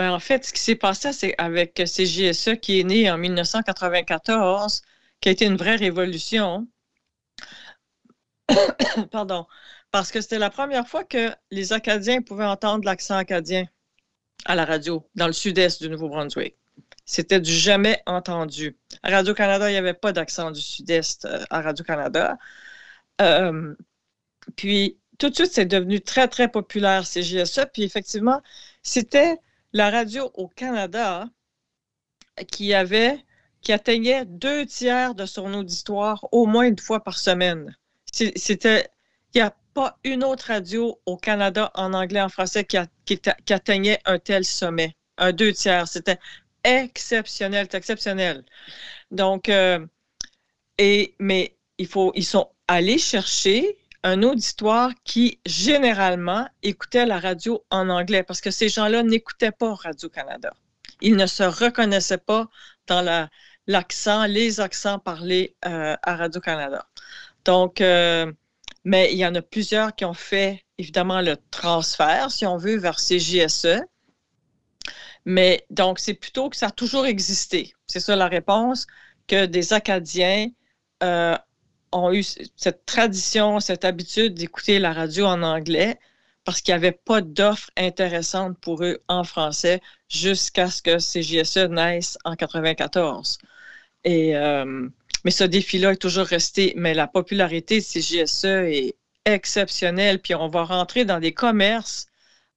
Ben, 0.00 0.12
en 0.12 0.18
fait, 0.18 0.46
ce 0.46 0.54
qui 0.54 0.60
s'est 0.60 0.76
passé, 0.76 1.12
c'est 1.12 1.34
avec 1.36 1.74
CJSE 1.74 2.58
qui 2.62 2.80
est 2.80 2.84
né 2.84 3.10
en 3.10 3.18
1994, 3.18 4.80
qui 5.20 5.28
a 5.28 5.32
été 5.32 5.44
une 5.44 5.58
vraie 5.58 5.76
révolution. 5.76 6.66
Pardon. 9.10 9.46
Parce 9.90 10.10
que 10.10 10.22
c'était 10.22 10.38
la 10.38 10.48
première 10.48 10.88
fois 10.88 11.04
que 11.04 11.34
les 11.50 11.74
Acadiens 11.74 12.22
pouvaient 12.22 12.46
entendre 12.46 12.86
l'accent 12.86 13.14
acadien 13.16 13.66
à 14.46 14.54
la 14.54 14.64
radio 14.64 15.06
dans 15.16 15.26
le 15.26 15.34
sud-est 15.34 15.82
du 15.82 15.90
Nouveau-Brunswick. 15.90 16.56
C'était 17.04 17.40
du 17.40 17.52
jamais 17.52 18.02
entendu. 18.06 18.78
À 19.02 19.10
Radio-Canada, 19.10 19.68
il 19.68 19.74
n'y 19.74 19.78
avait 19.78 19.92
pas 19.92 20.12
d'accent 20.12 20.50
du 20.50 20.62
sud-est 20.62 21.26
euh, 21.26 21.44
à 21.50 21.60
Radio-Canada. 21.60 22.38
Euh, 23.20 23.74
puis, 24.56 24.98
tout 25.18 25.28
de 25.28 25.34
suite, 25.34 25.52
c'est 25.52 25.66
devenu 25.66 26.00
très, 26.00 26.26
très 26.26 26.48
populaire, 26.50 27.02
CJSE. 27.02 27.66
Puis, 27.74 27.82
effectivement, 27.82 28.40
c'était 28.82 29.36
la 29.72 29.90
radio 29.90 30.30
au 30.34 30.48
Canada 30.48 31.28
qui 32.50 32.74
avait, 32.74 33.24
qui 33.60 33.72
atteignait 33.72 34.24
deux 34.24 34.66
tiers 34.66 35.14
de 35.14 35.26
son 35.26 35.54
auditoire 35.54 36.26
au 36.32 36.46
moins 36.46 36.64
une 36.64 36.78
fois 36.78 37.02
par 37.02 37.18
semaine. 37.18 37.76
C'était, 38.12 38.88
il 39.34 39.38
n'y 39.38 39.42
a 39.42 39.54
pas 39.74 39.98
une 40.04 40.24
autre 40.24 40.46
radio 40.46 41.00
au 41.06 41.16
Canada 41.16 41.70
en 41.74 41.94
anglais, 41.94 42.20
en 42.20 42.28
français 42.28 42.64
qui, 42.64 42.76
atteignait 43.52 44.00
un 44.04 44.18
tel 44.18 44.44
sommet, 44.44 44.96
un 45.18 45.32
deux 45.32 45.52
tiers. 45.52 45.86
C'était 45.86 46.18
exceptionnel, 46.64 47.68
exceptionnel. 47.72 48.44
Donc, 49.10 49.48
euh, 49.48 49.86
et, 50.78 51.14
mais 51.18 51.56
il 51.78 51.86
faut, 51.86 52.12
ils 52.14 52.24
sont 52.24 52.50
allés 52.66 52.98
chercher 52.98 53.78
un 54.02 54.22
auditoire 54.22 54.92
qui, 55.04 55.40
généralement, 55.46 56.48
écoutait 56.62 57.06
la 57.06 57.18
radio 57.18 57.64
en 57.70 57.88
anglais 57.88 58.22
parce 58.22 58.40
que 58.40 58.50
ces 58.50 58.68
gens-là 58.68 59.02
n'écoutaient 59.02 59.52
pas 59.52 59.74
Radio-Canada. 59.74 60.52
Ils 61.00 61.16
ne 61.16 61.26
se 61.26 61.42
reconnaissaient 61.42 62.18
pas 62.18 62.48
dans 62.86 63.28
l'accent, 63.66 64.24
les 64.26 64.60
accents 64.60 64.98
parlés 64.98 65.56
euh, 65.66 65.96
à 66.02 66.16
Radio-Canada. 66.16 66.86
Donc, 67.44 67.80
euh, 67.80 68.30
mais 68.84 69.12
il 69.12 69.18
y 69.18 69.26
en 69.26 69.34
a 69.34 69.42
plusieurs 69.42 69.94
qui 69.94 70.04
ont 70.04 70.14
fait, 70.14 70.64
évidemment, 70.78 71.20
le 71.20 71.36
transfert, 71.50 72.30
si 72.30 72.46
on 72.46 72.56
veut, 72.56 72.78
vers 72.78 72.96
CJSE. 72.96 73.82
Mais 75.26 75.66
donc, 75.70 75.98
c'est 75.98 76.14
plutôt 76.14 76.48
que 76.48 76.56
ça 76.56 76.68
a 76.68 76.70
toujours 76.70 77.06
existé. 77.06 77.74
C'est 77.86 78.00
ça 78.00 78.16
la 78.16 78.28
réponse, 78.28 78.86
que 79.26 79.46
des 79.46 79.72
Acadiens 79.72 80.48
euh, 81.02 81.36
ont 81.92 82.12
eu 82.12 82.22
cette 82.22 82.86
tradition, 82.86 83.60
cette 83.60 83.84
habitude 83.84 84.34
d'écouter 84.34 84.78
la 84.78 84.92
radio 84.92 85.26
en 85.26 85.42
anglais 85.42 85.98
parce 86.44 86.60
qu'il 86.62 86.72
n'y 86.72 86.78
avait 86.78 86.92
pas 86.92 87.20
d'offres 87.20 87.70
intéressantes 87.76 88.58
pour 88.58 88.82
eux 88.82 89.02
en 89.08 89.24
français 89.24 89.80
jusqu'à 90.08 90.70
ce 90.70 90.82
que 90.82 90.96
CJSE 90.98 91.68
naisse 91.70 92.18
en 92.24 92.34
94. 92.34 93.38
Et, 94.04 94.36
euh, 94.36 94.88
mais 95.24 95.30
ce 95.30 95.44
défi-là 95.44 95.92
est 95.92 95.96
toujours 95.96 96.26
resté. 96.26 96.72
Mais 96.76 96.94
la 96.94 97.06
popularité 97.06 97.78
de 97.78 97.84
CJSE 97.84 98.44
est 98.44 98.96
exceptionnelle. 99.26 100.18
Puis 100.20 100.34
on 100.34 100.48
va 100.48 100.64
rentrer 100.64 101.04
dans 101.04 101.20
des 101.20 101.32
commerces, 101.32 102.06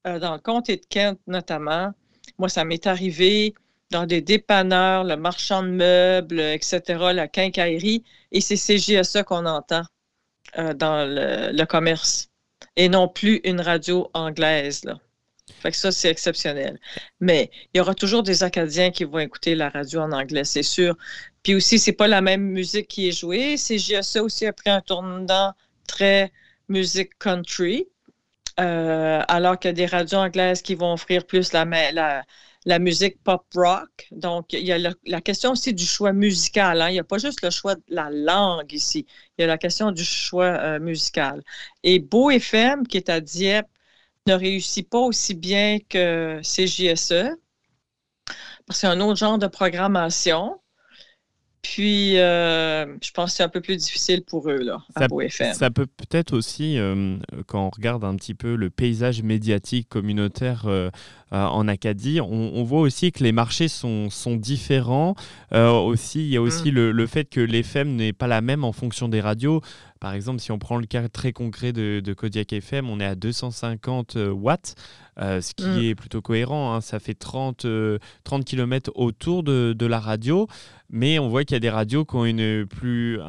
euh, 0.07 0.19
dans 0.19 0.33
le 0.33 0.39
comté 0.39 0.77
de 0.77 0.85
Kent 0.89 1.19
notamment, 1.27 1.93
moi, 2.39 2.49
ça 2.49 2.63
m'est 2.65 2.87
arrivé 2.87 3.53
dans 3.91 4.05
des 4.05 4.21
dépanneurs, 4.21 5.03
le 5.03 5.15
marchand 5.15 5.61
de 5.63 5.69
meubles, 5.69 6.39
etc., 6.39 6.81
la 7.13 7.27
quincaillerie, 7.27 8.03
et 8.33 8.41
c'est 8.41 8.57
CGSE 8.57 9.23
qu'on 9.25 9.45
entend 9.45 9.83
euh, 10.57 10.73
dans 10.73 11.07
le, 11.07 11.65
commerce, 11.65 12.29
et 12.75 12.89
non 12.89 13.07
plus 13.07 13.39
une 13.43 13.61
radio 13.61 14.09
anglaise. 14.13 14.83
Là. 14.83 14.99
Fait 15.61 15.71
que 15.71 15.77
ça, 15.77 15.91
c'est 15.91 16.09
exceptionnel. 16.09 16.79
Mais 17.19 17.49
il 17.73 17.77
y 17.77 17.81
aura 17.81 17.95
toujours 17.95 18.23
des 18.23 18.43
Acadiens 18.43 18.91
qui 18.91 19.03
vont 19.03 19.19
écouter 19.19 19.55
la 19.55 19.69
radio 19.69 20.01
en 20.01 20.11
anglais, 20.11 20.43
c'est 20.43 20.63
sûr. 20.63 20.97
Puis 21.43 21.55
aussi, 21.55 21.79
c'est 21.79 21.93
pas 21.93 22.07
la 22.07 22.21
même 22.21 22.43
musique 22.43 22.87
qui 22.87 23.07
est 23.07 23.11
jouée. 23.11 23.57
CGSE 23.57 24.17
aussi 24.17 24.45
a 24.45 24.53
pris 24.53 24.69
un 24.69 24.81
tournant 24.81 25.53
très 25.87 26.31
musique 26.69 27.17
country. 27.19 27.87
Euh, 28.59 29.21
alors 29.27 29.57
qu'il 29.57 29.69
y 29.69 29.71
a 29.71 29.73
des 29.73 29.85
radios 29.87 30.19
anglaises 30.19 30.61
qui 30.61 30.75
vont 30.75 30.93
offrir 30.93 31.25
plus 31.25 31.53
la, 31.53 31.65
la, 31.91 32.23
la 32.65 32.79
musique 32.79 33.21
pop 33.23 33.45
rock. 33.55 34.07
Donc, 34.11 34.53
il 34.53 34.65
y 34.65 34.71
a 34.71 34.77
la, 34.77 35.21
question 35.21 35.51
aussi 35.51 35.73
du 35.73 35.85
choix 35.85 36.13
musical. 36.13 36.81
Hein. 36.81 36.89
Il 36.89 36.93
n'y 36.93 36.99
a 36.99 37.03
pas 37.03 37.17
juste 37.17 37.41
le 37.43 37.49
choix 37.49 37.75
de 37.75 37.83
la 37.89 38.09
langue 38.09 38.71
ici. 38.73 39.05
Il 39.37 39.41
y 39.41 39.43
a 39.45 39.47
la 39.47 39.57
question 39.57 39.91
du 39.91 40.03
choix 40.05 40.45
euh, 40.45 40.79
musical. 40.79 41.43
Et 41.83 41.99
Beau 41.99 42.29
FM, 42.31 42.87
qui 42.87 42.97
est 42.97 43.09
à 43.09 43.21
Dieppe, 43.21 43.67
ne 44.27 44.33
réussit 44.33 44.89
pas 44.89 44.99
aussi 44.99 45.35
bien 45.35 45.79
que 45.89 46.39
CJSE 46.41 47.37
parce 48.65 48.79
que 48.79 48.81
c'est 48.81 48.87
un 48.87 48.99
autre 49.01 49.17
genre 49.17 49.37
de 49.37 49.47
programmation. 49.47 50.59
Puis, 51.63 52.19
euh, 52.19 52.85
je 53.01 53.11
pense 53.11 53.31
que 53.31 53.37
c'est 53.37 53.43
un 53.43 53.49
peu 53.49 53.61
plus 53.61 53.77
difficile 53.77 54.21
pour 54.23 54.49
eux, 54.49 54.57
là, 54.57 54.83
à 54.95 55.07
ça, 55.29 55.53
Ça 55.53 55.71
peut 55.71 55.85
peut-être 55.85 56.33
aussi, 56.33 56.77
euh, 56.77 57.17
quand 57.47 57.67
on 57.67 57.69
regarde 57.69 58.03
un 58.03 58.15
petit 58.17 58.33
peu 58.33 58.55
le 58.55 58.69
paysage 58.69 59.23
médiatique 59.23 59.87
communautaire 59.87 60.65
euh, 60.67 60.91
en 61.31 61.67
Acadie, 61.69 62.19
on, 62.19 62.63
voit 62.63 62.81
aussi 62.81 63.13
que 63.13 63.23
les 63.23 63.31
marchés 63.31 63.69
sont, 63.69 64.09
sont 64.09 64.35
différents. 64.35 65.15
aussi, 65.53 66.19
il 66.19 66.29
y 66.29 66.37
a 66.37 66.41
aussi 66.41 66.69
mm. 66.69 66.75
le, 66.75 66.91
le, 66.91 67.07
fait 67.07 67.25
que 67.25 67.39
l'FM 67.39 67.95
n'est 67.95 68.13
pas 68.13 68.27
la 68.27 68.41
même 68.41 68.65
en 68.65 68.73
fonction 68.73 69.07
des 69.07 69.21
radios. 69.21 69.61
Par 70.03 70.11
exemple, 70.11 70.41
si 70.41 70.51
on 70.51 70.59
prend 70.59 70.75
le 70.75 70.85
cas 70.85 71.07
très 71.07 71.31
concret 71.31 71.71
de, 71.71 72.13
Kodiak 72.13 72.51
FM, 72.51 72.89
on 72.89 72.99
est 72.99 73.05
à 73.05 73.15
250 73.15 74.17
euh, 74.17 74.31
watts, 74.31 74.75
ce 75.17 75.53
qui 75.53 75.63
mm. 75.63 75.81
est 75.81 75.95
plutôt 75.95 76.21
cohérent. 76.21 76.75
Hein. 76.75 76.81
Ça 76.81 76.99
fait 76.99 77.13
30, 77.13 77.65
30 78.25 78.43
km 78.43 78.91
autour 78.95 79.43
de, 79.43 79.85
la 79.85 80.01
radio, 80.01 80.49
mais 80.93 81.17
on 81.17 81.27
voit 81.27 81.43
qu'il 81.43 81.55
y 81.55 81.57
a 81.57 81.59
des 81.59 81.71
radios 81.71 82.05
qui 82.05 82.15
ont 82.15 82.23
une, 82.23 82.67
plus, 82.67 83.19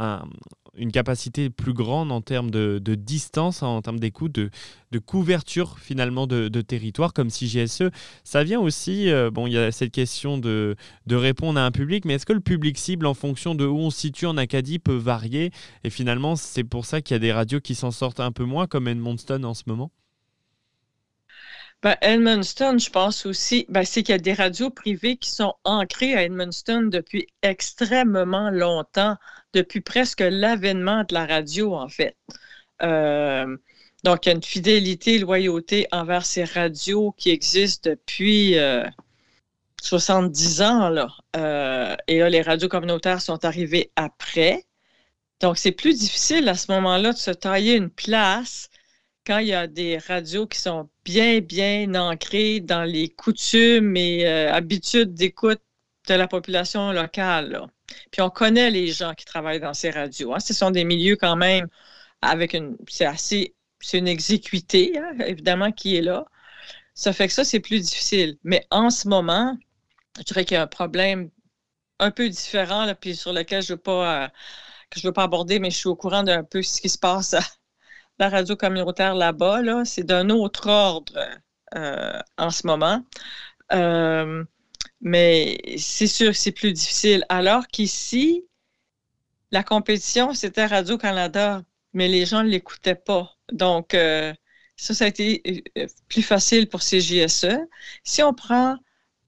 une 0.77 0.92
capacité 0.92 1.48
plus 1.48 1.72
grande 1.72 2.12
en 2.12 2.20
termes 2.20 2.50
de, 2.50 2.79
distance, 2.94 3.62
en 3.62 3.81
termes 3.81 3.98
d'écoute, 3.98 4.33
de, 4.35 4.50
couverture 4.98 5.79
finalement 5.79 6.27
de, 6.27 6.61
territoire, 6.61 7.14
comme 7.14 7.31
si 7.31 7.46
GSE. 7.46 7.85
Ça 8.22 8.44
vient 8.44 8.61
aussi, 8.61 9.11
euh, 9.11 9.31
bon, 9.31 9.46
il 9.46 9.55
y 9.55 9.59
a 9.59 9.72
cette 9.72 9.92
question 9.92 10.37
de, 10.37 10.77
répondre 11.11 11.59
à 11.59 11.64
un 11.64 11.70
public, 11.70 12.05
mais 12.05 12.14
est-ce 12.14 12.27
que 12.27 12.35
le 12.35 12.40
public 12.40 12.77
cible 12.77 13.07
en 13.07 13.14
fonction 13.14 13.55
de 13.55 13.64
où 13.64 13.79
on 13.79 13.90
se 13.90 13.98
situe 13.98 14.27
en 14.27 14.37
Acadie 14.37 14.79
peut 14.79 14.94
varier? 14.94 15.50
Et 15.85 15.90
finalement, 15.90 16.37
c'est 16.37 16.64
pour 16.64 16.85
ça 16.85 17.00
qu'il 17.00 17.14
y 17.14 17.16
a 17.16 17.20
des 17.20 17.33
radios 17.33 17.61
qui 17.61 17.74
s'en 17.74 17.90
sortent 17.90 18.20
un 18.20 18.31
peu 18.31 18.44
moins, 18.44 18.66
comme 18.66 18.88
Edmonton 18.88 19.42
en 19.46 19.55
ce 19.55 19.62
moment 19.66 19.90
Ben, 21.85 21.99
Edmundston, 22.01 22.79
je 22.79 22.88
pense 22.88 23.27
aussi, 23.27 23.66
ben, 23.68 23.85
c'est 23.85 24.03
qu'il 24.03 24.14
y 24.14 24.16
a 24.16 24.18
des 24.18 24.33
radios 24.33 24.70
privées 24.70 25.18
qui 25.18 25.31
sont 25.31 25.55
ancrées 25.64 26.14
à 26.14 26.23
Edmundston 26.23 26.85
depuis 26.85 27.27
extrêmement 27.42 28.49
longtemps, 28.49 29.16
depuis 29.53 29.83
presque 29.83 30.20
l'avènement 30.20 31.05
de 31.05 31.12
la 31.12 31.27
radio, 31.27 31.75
en 31.75 31.90
fait. 31.90 32.16
Euh, 32.83 33.55
donc, 34.03 34.25
il 34.25 34.31
y 34.31 34.33
a 34.33 34.35
une 34.35 34.42
fidélité, 34.42 35.18
loyauté 35.18 35.87
envers 35.92 36.25
ces 36.25 36.44
radios 36.44 37.12
qui 37.18 37.29
existent 37.29 37.90
depuis 37.90 38.57
70 39.83 40.62
euh, 40.62 40.64
ans. 40.64 40.88
Là. 40.88 41.09
Euh, 41.37 41.97
et 42.09 42.20
là, 42.20 42.31
les 42.31 42.40
radios 42.40 42.68
communautaires 42.68 43.20
sont 43.20 43.44
arrivées 43.44 43.92
après. 43.97 44.64
Donc, 45.40 45.59
c'est 45.59 45.73
plus 45.73 45.99
difficile 45.99 46.49
à 46.49 46.55
ce 46.55 46.73
moment-là 46.73 47.12
de 47.12 47.18
se 47.18 47.31
tailler 47.31 47.75
une 47.77 47.90
place 47.90 48.70
quand 49.27 49.39
il 49.39 49.49
y 49.49 49.55
a 49.55 49.67
des 49.67 49.99
radios 49.99 50.47
qui 50.47 50.59
sont 50.59 50.89
bien, 51.05 51.41
bien 51.41 51.95
ancrées 51.95 52.61
dans 52.61 52.85
les 52.85 53.09
coutumes 53.09 53.97
et 53.97 54.27
euh, 54.27 54.53
habitudes 54.53 55.15
d'écoute 55.15 55.61
de 56.09 56.15
la 56.15 56.29
population 56.29 56.93
locale. 56.93 57.67
Puis 58.11 58.21
on 58.23 58.31
connaît 58.31 58.71
les 58.71 58.89
gens 58.89 59.15
qui 59.15 59.25
travaillent 59.25 59.61
dans 59.61 59.75
ces 59.75 59.91
radios. 59.91 60.35
Hein. 60.35 60.41
Ce 60.41 60.55
sont 60.55 60.71
des 60.71 60.85
milieux 60.85 61.17
quand 61.17 61.37
même 61.37 61.69
avec 62.23 62.55
une. 62.55 62.77
C'est 62.89 63.07
assez. 63.07 63.55
C'est 63.81 63.99
une 63.99 64.09
exécuté, 64.09 64.99
hein, 64.99 65.13
évidemment, 65.27 65.71
qui 65.73 65.97
est 65.97 66.03
là. 66.03 66.25
Ça 66.95 67.13
fait 67.13 67.29
que 67.29 67.35
ça, 67.35 67.45
c'est 67.45 67.61
plus 67.61 67.81
difficile. 67.81 68.39
Mais 68.45 68.67
en 68.71 68.91
ce 68.91 69.09
moment, 69.09 69.57
je 70.19 70.25
dirais 70.25 70.45
qu'il 70.45 70.57
y 70.57 70.59
a 70.59 70.63
un 70.63 70.67
problème 70.67 71.31
un 71.99 72.11
peu 72.11 72.29
différent, 72.29 72.87
là, 72.87 72.95
puis 72.95 73.17
sur 73.17 73.33
lequel 73.33 73.63
je 73.63 73.73
ne 73.73 73.77
veux 73.77 73.83
pas. 73.83 74.25
Euh, 74.25 74.29
que 74.91 75.01
je 75.01 75.07
veux 75.09 75.13
pas 75.13 75.25
aborder, 75.25 75.59
mais 75.59 75.71
je 75.71 75.79
suis 75.79 75.89
au 75.89 75.97
courant 75.97 76.23
d'un 76.23 76.45
peu 76.45 76.63
ce 76.63 76.81
qui 76.81 76.89
se 76.89 76.99
passe 76.99 77.35
la 78.18 78.29
radio 78.29 78.57
communautaire 78.57 79.14
là-bas, 79.14 79.62
là, 79.62 79.85
c'est 79.85 80.05
d'un 80.05 80.31
autre 80.31 80.68
ordre 80.68 81.18
euh, 81.74 82.20
en 82.38 82.50
ce 82.50 82.66
moment. 82.66 83.05
Euh, 83.72 84.44
mais 85.00 85.59
c'est 85.79 86.07
sûr 86.07 86.33
que 86.33 86.38
c'est 86.38 86.53
plus 86.53 86.72
difficile. 86.72 87.24
Alors 87.29 87.66
qu'ici, 87.68 88.44
la 89.50 89.62
compétition, 89.62 90.35
c'était 90.35 90.66
Radio-Canada, 90.66 91.62
mais 91.92 92.09
les 92.09 92.27
gens 92.27 92.42
ne 92.42 92.48
l'écoutaient 92.48 92.94
pas. 92.94 93.37
Donc, 93.53 93.94
euh, 93.94 94.33
ça, 94.77 94.94
ça 94.94 95.05
a 95.05 95.09
été 95.09 95.64
plus 96.09 96.22
facile 96.22 96.68
pour 96.68 96.81
CJSE. 96.83 97.46
Si 98.05 98.22
on 98.22 98.35
prend 98.35 98.77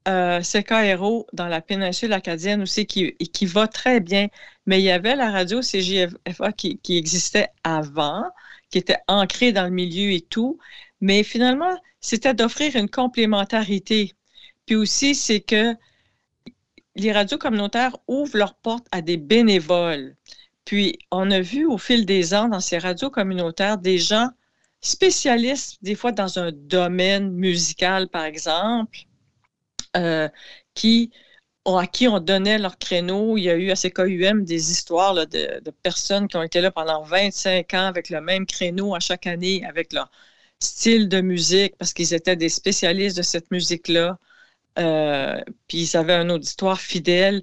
euh, 0.09 0.41
CKRO 0.41 1.27
dans 1.33 1.49
la 1.49 1.61
péninsule 1.61 2.13
acadienne 2.13 2.63
aussi 2.63 2.87
qui, 2.87 3.15
qui 3.17 3.47
va 3.47 3.69
très 3.69 4.01
bien, 4.01 4.29
mais 4.67 4.81
il 4.81 4.85
y 4.85 4.91
avait 4.91 5.17
la 5.17 5.31
radio 5.31 5.61
CJFA 5.61 6.53
qui 6.53 6.81
existait 6.89 7.49
avant, 7.65 8.25
qui 8.71 8.79
était 8.79 8.99
ancré 9.09 9.53
dans 9.53 9.65
le 9.65 9.71
milieu 9.71 10.13
et 10.13 10.21
tout. 10.21 10.59
Mais 11.01 11.23
finalement, 11.23 11.77
c'était 12.01 12.35
d'offrir 12.35 12.77
une 12.77 12.91
complémentarité. 12.91 14.15
Puis 14.67 14.77
aussi, 14.77 15.15
c'est 15.15 15.41
que 15.41 15.75
les 16.97 17.13
radios 17.13 17.39
communautaires 17.39 17.97
ouvrent 18.09 18.39
leurs 18.39 18.55
portes 18.55 18.87
à 18.91 19.03
des 19.03 19.17
bénévoles. 19.17 20.17
Puis, 20.65 20.99
on 21.11 21.31
a 21.31 21.41
vu 21.41 21.67
au 21.67 21.79
fil 21.79 22.07
des 22.07 22.35
ans 22.35 22.49
dans 22.49 22.61
ces 22.61 22.79
radios 22.79 23.11
communautaires 23.11 23.79
des 23.79 23.99
gens 23.99 24.31
spécialistes, 24.81 25.79
des 25.83 25.95
fois 25.95 26.13
dans 26.13 26.39
un 26.39 26.53
domaine 26.53 27.31
musical, 27.33 28.09
par 28.09 28.25
exemple, 28.25 28.99
euh, 29.97 30.29
qui 30.75 31.11
à 31.75 31.87
qui 31.87 32.07
on 32.09 32.21
donnait 32.21 32.59
leur 32.59 32.79
créneau. 32.79 33.37
Il 33.37 33.45
y 33.45 33.51
a 33.51 33.57
eu 33.57 33.71
à 33.71 33.75
CKUM 33.75 34.45
des 34.45 34.71
histoires 34.71 35.15
de, 35.15 35.71
personnes 35.83 36.29
qui 36.29 36.37
ont 36.37 36.43
été 36.43 36.61
là 36.61 36.71
pendant 36.71 37.03
25 37.03 37.75
ans 37.75 37.87
avec 37.87 38.11
le 38.11 38.21
même 38.21 38.47
créneau 38.47 38.95
à 38.95 39.01
chaque 39.01 39.27
année, 39.27 39.65
avec 39.67 39.93
leur 39.93 40.11
style 40.61 41.09
de 41.09 41.21
musique, 41.21 41.77
parce 41.79 41.93
qu'ils 41.93 42.15
étaient 42.15 42.37
des 42.37 42.49
spécialistes 42.49 43.17
de 43.17 43.23
cette 43.23 43.51
musique-là. 43.51 44.19
Euh, 44.79 45.41
puis 45.69 45.79
ils 45.83 45.97
avaient 45.97 46.15
un 46.15 46.31
auditoire 46.31 46.81
fidèle. 46.81 47.43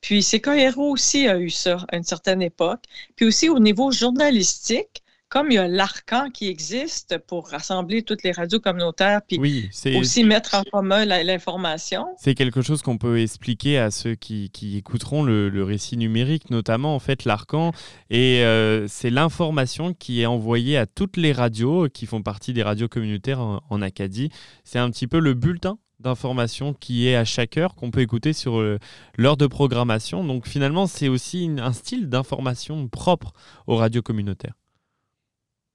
Puis 0.00 0.22
CKRO 0.22 0.92
aussi 0.92 1.28
a 1.28 1.38
eu 1.38 1.50
ça 1.50 1.78
à 1.88 1.96
une 1.96 2.04
certaine 2.04 2.42
époque. 2.42 2.84
Puis 3.16 3.26
aussi 3.26 3.48
au 3.48 3.58
niveau 3.58 3.90
journalistique, 3.92 5.03
comme 5.28 5.50
il 5.50 5.54
y 5.54 5.58
a 5.58 5.66
l'ARCAN 5.66 6.30
qui 6.30 6.48
existe 6.48 7.18
pour 7.26 7.48
rassembler 7.48 8.02
toutes 8.02 8.22
les 8.22 8.30
radios 8.30 8.60
communautaires, 8.60 9.20
puis 9.26 9.68
aussi 9.96 10.22
mettre 10.22 10.54
en 10.54 10.62
commun 10.62 11.04
l'information. 11.04 12.06
C'est 12.18 12.34
quelque 12.34 12.62
chose 12.62 12.82
qu'on 12.82 12.98
peut 12.98 13.20
expliquer 13.20 13.78
à 13.78 13.90
ceux 13.90 14.14
qui, 14.14 14.50
écouteront 14.76 15.22
le, 15.24 15.64
récit 15.64 15.96
numérique, 15.96 16.50
notamment 16.50 16.94
en 16.94 16.98
fait 16.98 17.24
l'ARCAN, 17.24 17.72
et 18.10 18.44
euh, 18.44 18.86
c'est 18.86 19.10
l'information 19.10 19.94
qui 19.94 20.22
est 20.22 20.26
envoyée 20.26 20.76
à 20.76 20.86
toutes 20.86 21.16
les 21.16 21.32
radios 21.32 21.88
qui 21.88 22.06
font 22.06 22.22
partie 22.22 22.52
des 22.52 22.62
radios 22.62 22.88
communautaires 22.88 23.40
en, 23.40 23.82
Acadie. 23.82 24.30
C'est 24.62 24.78
un 24.78 24.88
petit 24.90 25.06
peu 25.06 25.18
le 25.18 25.34
bulletin 25.34 25.78
d'information 25.98 26.74
qui 26.74 27.08
est 27.08 27.16
à 27.16 27.24
chaque 27.24 27.56
heure 27.56 27.74
qu'on 27.74 27.90
peut 27.90 28.00
écouter 28.00 28.32
sur 28.32 28.60
euh, 28.60 28.78
l'heure 29.18 29.36
de 29.36 29.46
programmation. 29.46 30.24
Donc 30.24 30.46
finalement, 30.46 30.86
c'est 30.86 31.08
aussi 31.08 31.50
un 31.58 31.72
style 31.72 32.08
d'information 32.08 32.88
propre 32.88 33.32
aux 33.66 33.76
radios 33.76 34.02
communautaires. 34.02 34.54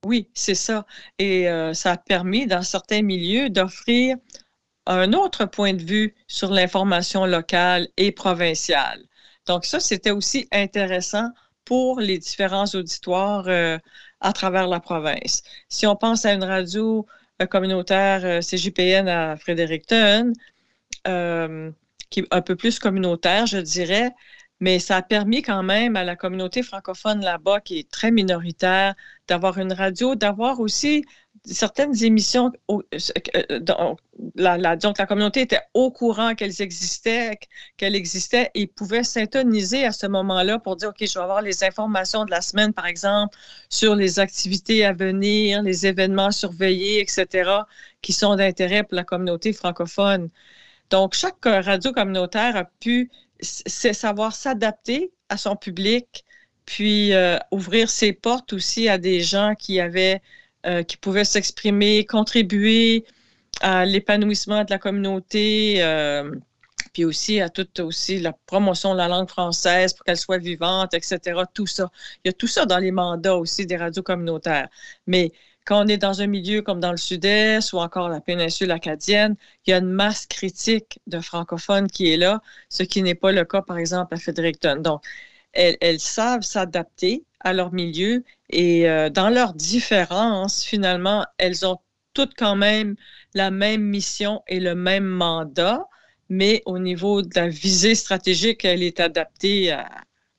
Oui, 0.05 0.29
c'est 0.33 0.55
ça. 0.55 0.85
Et 1.17 1.49
euh, 1.49 1.73
ça 1.73 1.91
a 1.93 1.97
permis, 1.97 2.47
dans 2.47 2.61
certains 2.61 3.01
milieux, 3.01 3.49
d'offrir 3.49 4.15
un 4.87 5.13
autre 5.13 5.45
point 5.45 5.73
de 5.73 5.83
vue 5.83 6.15
sur 6.27 6.51
l'information 6.51 7.25
locale 7.25 7.89
et 7.97 8.11
provinciale. 8.11 9.03
Donc 9.47 9.65
ça, 9.65 9.79
c'était 9.79 10.11
aussi 10.11 10.47
intéressant 10.51 11.29
pour 11.65 11.99
les 11.99 12.17
différents 12.17 12.65
auditoires 12.67 13.47
euh, 13.49 13.77
à 14.21 14.33
travers 14.33 14.67
la 14.67 14.79
province. 14.79 15.43
Si 15.69 15.85
on 15.87 15.95
pense 15.95 16.25
à 16.25 16.33
une 16.33 16.43
radio 16.43 17.05
euh, 17.41 17.45
communautaire 17.45 18.41
CJPN 18.41 19.07
à 19.09 19.37
Fredericton, 19.37 20.33
qui 22.09 22.19
est 22.21 22.27
un 22.31 22.41
peu 22.41 22.55
plus 22.55 22.79
communautaire, 22.79 23.45
je 23.45 23.57
dirais, 23.57 24.11
mais 24.59 24.79
ça 24.79 24.97
a 24.97 25.01
permis 25.01 25.41
quand 25.41 25.63
même 25.63 25.95
à 25.95 26.03
la 26.03 26.15
communauté 26.15 26.63
francophone 26.63 27.21
là-bas, 27.21 27.61
qui 27.61 27.79
est 27.79 27.89
très 27.89 28.11
minoritaire, 28.11 28.95
d'avoir 29.27 29.57
une 29.57 29.73
radio, 29.73 30.15
d'avoir 30.15 30.59
aussi 30.59 31.05
certaines 31.45 32.03
émissions. 32.03 32.51
Euh, 32.69 32.79
la, 34.35 34.75
donc, 34.75 34.97
la 34.97 35.05
communauté 35.05 35.41
était 35.41 35.61
au 35.73 35.91
courant 35.91 36.35
qu'elles 36.35 36.61
existaient, 36.61 37.37
qu'elles 37.77 37.95
existaient 37.95 38.51
et 38.53 38.67
pouvait 38.67 39.03
s'intoniser 39.03 39.85
à 39.85 39.91
ce 39.91 40.07
moment-là 40.07 40.59
pour 40.59 40.75
dire, 40.75 40.89
OK, 40.89 40.97
je 40.99 41.13
vais 41.13 41.23
avoir 41.23 41.41
les 41.41 41.63
informations 41.63 42.25
de 42.25 42.31
la 42.31 42.41
semaine, 42.41 42.73
par 42.73 42.85
exemple, 42.85 43.37
sur 43.69 43.95
les 43.95 44.19
activités 44.19 44.85
à 44.85 44.93
venir, 44.93 45.61
les 45.63 45.85
événements 45.87 46.31
surveillés, 46.31 47.01
etc., 47.01 47.49
qui 48.01 48.13
sont 48.13 48.35
d'intérêt 48.35 48.83
pour 48.83 48.95
la 48.95 49.03
communauté 49.03 49.53
francophone. 49.53 50.29
Donc, 50.89 51.13
chaque 51.13 51.43
radio 51.45 51.91
communautaire 51.93 52.55
a 52.55 52.65
pu 52.65 53.11
c'est 53.41 53.93
savoir 53.93 54.35
s'adapter 54.35 55.11
à 55.29 55.37
son 55.37 55.55
public, 55.55 56.25
puis 56.65 57.13
euh, 57.13 57.37
ouvrir 57.51 57.89
ses 57.89 58.13
portes 58.13 58.53
aussi 58.53 58.89
à 58.89 58.97
des 58.97 59.21
gens 59.21 59.55
qui 59.57 59.79
avaient, 59.79 60.21
euh, 60.65 60.83
qui 60.83 60.97
pouvaient 60.97 61.25
s'exprimer, 61.25 62.05
contribuer 62.05 63.05
à 63.61 63.85
l'épanouissement 63.85 64.63
de 64.63 64.71
la 64.71 64.77
communauté, 64.79 65.81
euh, 65.83 66.31
puis 66.93 67.05
aussi 67.05 67.41
à 67.41 67.49
toute 67.49 67.79
aussi 67.79 68.19
la 68.19 68.33
promotion 68.45 68.93
de 68.93 68.97
la 68.97 69.07
langue 69.07 69.29
française 69.29 69.93
pour 69.93 70.05
qu'elle 70.05 70.17
soit 70.17 70.37
vivante, 70.37 70.93
etc. 70.93 71.41
Tout 71.53 71.67
ça. 71.67 71.89
Il 72.23 72.29
y 72.29 72.31
a 72.31 72.33
tout 72.33 72.47
ça 72.47 72.65
dans 72.65 72.77
les 72.77 72.91
mandats 72.91 73.35
aussi 73.37 73.65
des 73.65 73.77
radios 73.77 74.03
communautaires. 74.03 74.69
Mais 75.07 75.31
quand 75.69 75.85
on 75.85 75.87
est 75.87 75.97
dans 75.97 76.21
un 76.23 76.27
milieu 76.27 76.63
comme 76.63 76.79
dans 76.79 76.89
le 76.89 76.97
sud-est 76.97 77.73
ou 77.73 77.77
encore 77.77 78.09
la 78.09 78.21
péninsule 78.21 78.71
acadienne, 78.71 79.35
il 79.65 79.69
y 79.69 79.73
a 79.73 79.77
une 79.77 79.91
masse 79.91 80.25
critique 80.25 80.99
de 81.05 81.19
francophones 81.19 81.87
qui 81.87 82.11
est 82.11 82.17
là, 82.17 82.41
ce 82.69 82.81
qui 82.81 83.03
n'est 83.03 83.13
pas 83.13 83.31
le 83.31 83.45
cas, 83.45 83.61
par 83.61 83.77
exemple, 83.77 84.15
à 84.15 84.17
Fredericton. 84.17 84.77
Donc, 84.77 85.03
elles, 85.53 85.99
savent 85.99 86.41
s'adapter 86.41 87.23
à 87.41 87.53
leur 87.53 87.71
milieu 87.71 88.23
et 88.49 88.89
euh, 88.89 89.11
dans 89.11 89.29
leurs 89.29 89.53
différences, 89.53 90.63
finalement, 90.63 91.23
elles 91.37 91.67
ont 91.67 91.77
toutes 92.13 92.33
quand 92.35 92.55
même 92.55 92.95
la 93.35 93.51
même 93.51 93.83
mission 93.83 94.41
et 94.47 94.59
le 94.59 94.73
même 94.73 95.05
mandat, 95.05 95.85
mais 96.29 96.63
au 96.65 96.79
niveau 96.79 97.21
de 97.21 97.29
la 97.35 97.47
visée 97.47 97.93
stratégique, 97.93 98.65
elle 98.65 98.81
est 98.81 98.99
adaptée 98.99 99.77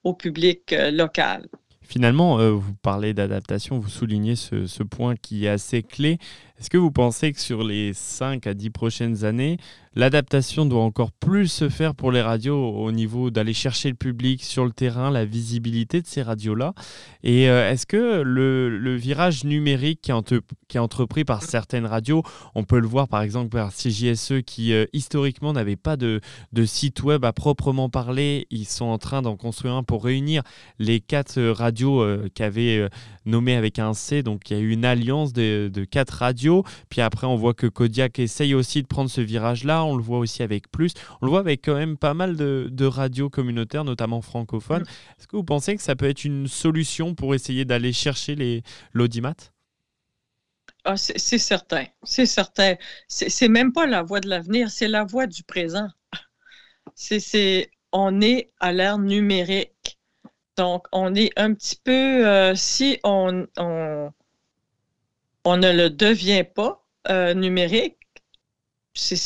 au 0.03 0.13
public 0.13 0.73
euh, 0.73 0.91
local. 0.91 1.49
Finalement, 1.91 2.39
euh, 2.39 2.53
vous 2.53 2.73
parlez 2.83 3.15
d'adaptation, 3.15 3.81
vous 3.81 3.89
soulignez 3.89 4.37
ce, 4.37 4.69
ce, 4.69 4.85
point 4.85 5.17
qui 5.17 5.47
est 5.47 5.49
assez 5.49 5.83
clé. 5.83 6.19
Est-ce 6.61 6.69
que 6.69 6.77
vous 6.77 6.91
pensez 6.91 7.33
que 7.33 7.41
sur 7.41 7.65
les 7.65 7.95
5 7.95 8.47
à 8.47 8.53
10 8.53 8.69
prochaines 8.69 9.25
années, 9.25 9.57
l'adaptation 9.95 10.67
doit 10.67 10.83
encore 10.83 11.11
plus 11.11 11.49
se 11.49 11.71
faire 11.71 11.95
pour 11.95 12.13
les 12.13 12.21
radios 12.21 12.55
au 12.55 12.93
niveau 12.93 13.31
d'aller 13.31 13.55
chercher 13.55 13.89
le 13.89 13.95
public 13.95 14.45
sur 14.45 14.67
le 14.67 14.71
terrain, 14.71 15.11
la 15.11 15.25
visibilité 15.25 16.03
de 16.03 16.07
ces 16.07 16.21
radios-là? 16.21 16.75
Et 17.23 17.49
euh, 17.49 17.71
est-ce 17.71 17.87
que 17.87 18.21
le, 18.21 18.95
virage 18.97 19.45
numérique 19.45 20.03
qui 20.03 20.11
est, 20.11 20.79
entrepris 20.79 21.25
par 21.25 21.43
certaines 21.43 21.87
radios, 21.87 22.23
on 22.55 22.65
peut 22.65 22.79
le 22.79 22.87
voir 22.87 23.09
par 23.09 23.23
exemple 23.23 23.49
par 23.49 23.73
CJSE 23.73 24.43
qui 24.45 24.75
euh, 24.75 24.85
historiquement 24.93 25.55
n'avait 25.55 25.77
pas 25.77 25.97
de, 25.97 26.21
site 26.67 27.03
web 27.03 27.25
à 27.25 27.33
proprement 27.33 27.89
parler, 27.89 28.47
ils 28.51 28.67
sont 28.67 28.85
en 28.85 28.99
train 28.99 29.23
d'en 29.23 29.37
construire 29.37 29.75
un 29.75 29.83
pour 29.83 30.05
réunir 30.05 30.43
les 30.79 31.01
quatre 31.01 31.41
radios 31.41 32.03
euh, 32.03 32.29
qu'avait 32.35 32.87
nommé 33.27 33.55
avec 33.57 33.79
un 33.79 33.95
C, 33.95 34.23
donc 34.23 34.51
il 34.51 34.57
y 34.57 34.61
a 34.61 34.63
eu 34.63 34.71
une 34.71 34.85
alliance 34.85 35.33
de, 35.33 35.71
quatre 35.91 36.11
radios 36.11 36.63
radio. 36.63 36.65
Puis 36.89 37.01
après, 37.01 37.27
on 37.27 37.37
voit 37.37 37.55
que 37.55 37.67
Kodiak 37.67 38.19
essaye 38.19 38.55
aussi 38.55 38.83
de 38.83 38.87
prendre 38.87 39.11
ce 39.11 39.21
virage-là. 39.21 39.85
On 39.85 39.97
le 39.97 40.03
voit 40.03 40.19
aussi 40.19 40.43
avec 40.43 40.71
Plus. 40.71 40.93
On 41.21 41.27
le 41.27 41.31
voit 41.31 41.41
avec 41.41 41.65
quand 41.65 41.75
même 41.75 41.97
pas 41.97 42.15
mal 42.15 42.37
de, 42.37 42.85
radios 42.87 43.31
communautaires, 43.31 43.85
notamment 43.85 44.23
francophones. 44.23 44.85
Est-ce 45.19 45.27
que 45.27 45.37
vous 45.37 45.45
pensez 45.45 45.77
que 45.77 45.83
ça 45.83 45.97
peut 45.97 46.09
être 46.09 46.25
une 46.25 46.49
solution 46.49 47.15
pour 47.15 47.35
essayer 47.35 47.65
d'aller 47.65 47.93
chercher 47.93 48.63
l'audimat? 48.93 49.35
Ah, 50.85 50.97
c'est 50.97 51.39
certain, 51.39 51.85
c'est 52.03 52.27
certain. 52.27 52.75
C'est 53.09 53.49
même 53.49 53.73
pas 53.73 53.87
la 53.87 54.03
voie 54.03 54.21
de 54.21 54.29
l'avenir, 54.29 54.71
c'est 54.71 54.89
la 54.89 55.05
voie 55.05 55.27
du 55.27 55.43
présent. 55.43 55.89
On 57.93 58.21
est 58.21 58.53
à 58.61 58.73
l'ère 58.73 58.99
numérique. 58.99 59.73
Donc, 60.61 60.87
on 60.93 61.15
est 61.15 61.33
un 61.39 61.55
petit 61.55 61.77
peu, 61.83 62.29
euh, 62.29 62.55
si 62.55 62.99
on, 63.03 63.47
on, 63.57 64.13
ne 65.57 65.73
le 65.73 65.89
devient 65.89 66.45
pas 66.45 66.85
euh, 67.09 67.33
numérique, 67.33 67.97
c'est 68.93 69.17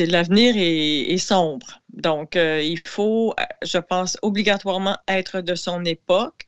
l'avenir 0.00 0.54
est, 0.56 1.18
sombre. 1.18 1.80
Donc, 1.90 2.34
euh, 2.34 2.60
il 2.60 2.80
faut, 2.88 3.36
je 3.62 3.78
pense, 3.78 4.18
obligatoirement 4.22 4.96
être 5.06 5.42
de 5.42 5.54
son 5.54 5.84
époque 5.84 6.46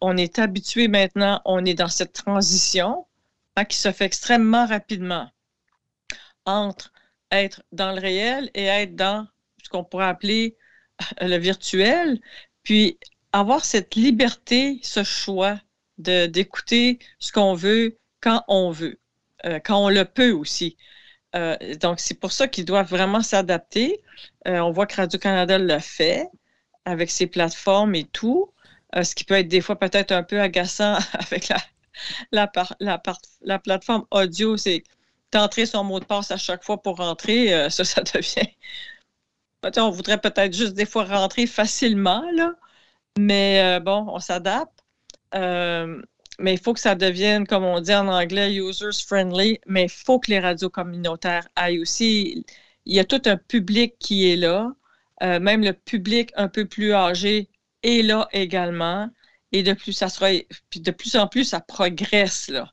on 0.00 0.16
est 0.16 0.40
habitué 0.40 0.88
maintenant, 0.88 1.40
on 1.44 1.64
est 1.64 1.74
dans 1.74 1.86
cette 1.86 2.14
transition 2.14 3.06
hein, 3.54 3.64
qui 3.64 3.76
se 3.76 3.92
fait 3.92 4.06
extrêmement 4.06 4.66
rapidement 4.66 5.30
entre 6.46 6.92
être 7.30 7.62
dans 7.70 7.92
le 7.92 8.00
réel 8.00 8.50
et 8.54 8.64
être 8.64 8.96
dans 8.96 9.28
ce 9.62 9.68
qu'on 9.68 9.84
pourrait 9.84 10.06
appeler 10.06 10.56
le 11.20 11.36
virtuel, 11.36 12.20
puis 12.62 12.98
avoir 13.32 13.64
cette 13.64 13.94
liberté, 13.94 14.80
ce 14.82 15.04
choix 15.04 15.60
d'écouter 15.98 16.98
ce 17.18 17.32
qu'on 17.32 17.54
veut 17.54 17.98
quand 18.20 18.44
on 18.48 18.70
veut, 18.70 18.98
euh, 19.44 19.60
quand 19.60 19.84
on 19.84 19.88
le 19.88 20.04
peut 20.04 20.32
aussi. 20.32 20.76
Euh, 21.34 21.56
donc, 21.76 22.00
c'est 22.00 22.14
pour 22.18 22.32
ça 22.32 22.48
qu'ils 22.48 22.64
doivent 22.64 22.88
vraiment 22.88 23.22
s'adapter. 23.22 24.02
Euh, 24.48 24.60
on 24.60 24.72
voit 24.72 24.86
que 24.86 24.96
Radio-Canada 24.96 25.58
le 25.58 25.78
fait 25.80 26.28
avec 26.84 27.10
ses 27.10 27.26
plateformes 27.26 27.94
et 27.94 28.04
tout. 28.04 28.52
Ce 29.02 29.14
qui 29.14 29.24
peut 29.24 29.34
être 29.34 29.48
des 29.48 29.60
fois 29.60 29.78
peut-être 29.78 30.12
un 30.12 30.22
peu 30.22 30.40
agaçant 30.40 30.98
avec 31.14 31.48
la, 31.48 31.58
la, 32.32 32.50
la, 32.80 33.02
la 33.42 33.58
plateforme 33.58 34.06
audio, 34.10 34.56
c'est 34.56 34.84
d'entrer 35.32 35.66
son 35.66 35.84
mot 35.84 36.00
de 36.00 36.04
passe 36.04 36.30
à 36.30 36.36
chaque 36.36 36.64
fois 36.64 36.80
pour 36.82 36.96
rentrer, 36.98 37.68
ça, 37.70 37.84
ça 37.84 38.02
devient. 38.02 38.48
On 39.78 39.90
voudrait 39.90 40.20
peut-être 40.20 40.54
juste 40.54 40.74
des 40.74 40.86
fois 40.86 41.04
rentrer 41.04 41.46
facilement, 41.46 42.24
là, 42.34 42.54
mais 43.18 43.62
euh, 43.62 43.80
bon, 43.80 44.06
on 44.08 44.20
s'adapte. 44.20 44.84
mais 45.32 46.54
il 46.54 46.58
faut 46.58 46.74
que 46.74 46.80
ça 46.80 46.94
devienne, 46.94 47.46
comme 47.46 47.64
on 47.64 47.80
dit 47.80 47.94
en 47.94 48.08
anglais, 48.08 48.54
users 48.54 49.02
friendly, 49.06 49.58
mais 49.66 49.84
il 49.84 49.90
faut 49.90 50.18
que 50.20 50.30
les 50.30 50.40
radios 50.40 50.70
communautaires 50.70 51.48
aillent 51.56 51.80
aussi. 51.80 52.44
Il 52.86 52.94
y 52.94 53.00
a 53.00 53.04
tout 53.04 53.22
un 53.26 53.36
public 53.36 53.94
qui 53.98 54.30
est 54.30 54.36
là, 54.36 54.72
même 55.22 55.62
le 55.64 55.72
public 55.72 56.32
un 56.36 56.48
peu 56.48 56.66
plus 56.66 56.92
âgé 56.94 57.48
et 57.82 58.02
là 58.02 58.28
également. 58.32 59.10
Et 59.52 59.62
de 59.62 59.72
plus, 59.72 59.92
ça 59.92 60.08
sera, 60.08 60.28
de 60.32 60.90
plus 60.90 61.16
en 61.16 61.28
plus, 61.28 61.44
ça 61.44 61.60
progresse. 61.60 62.48
Là. 62.48 62.72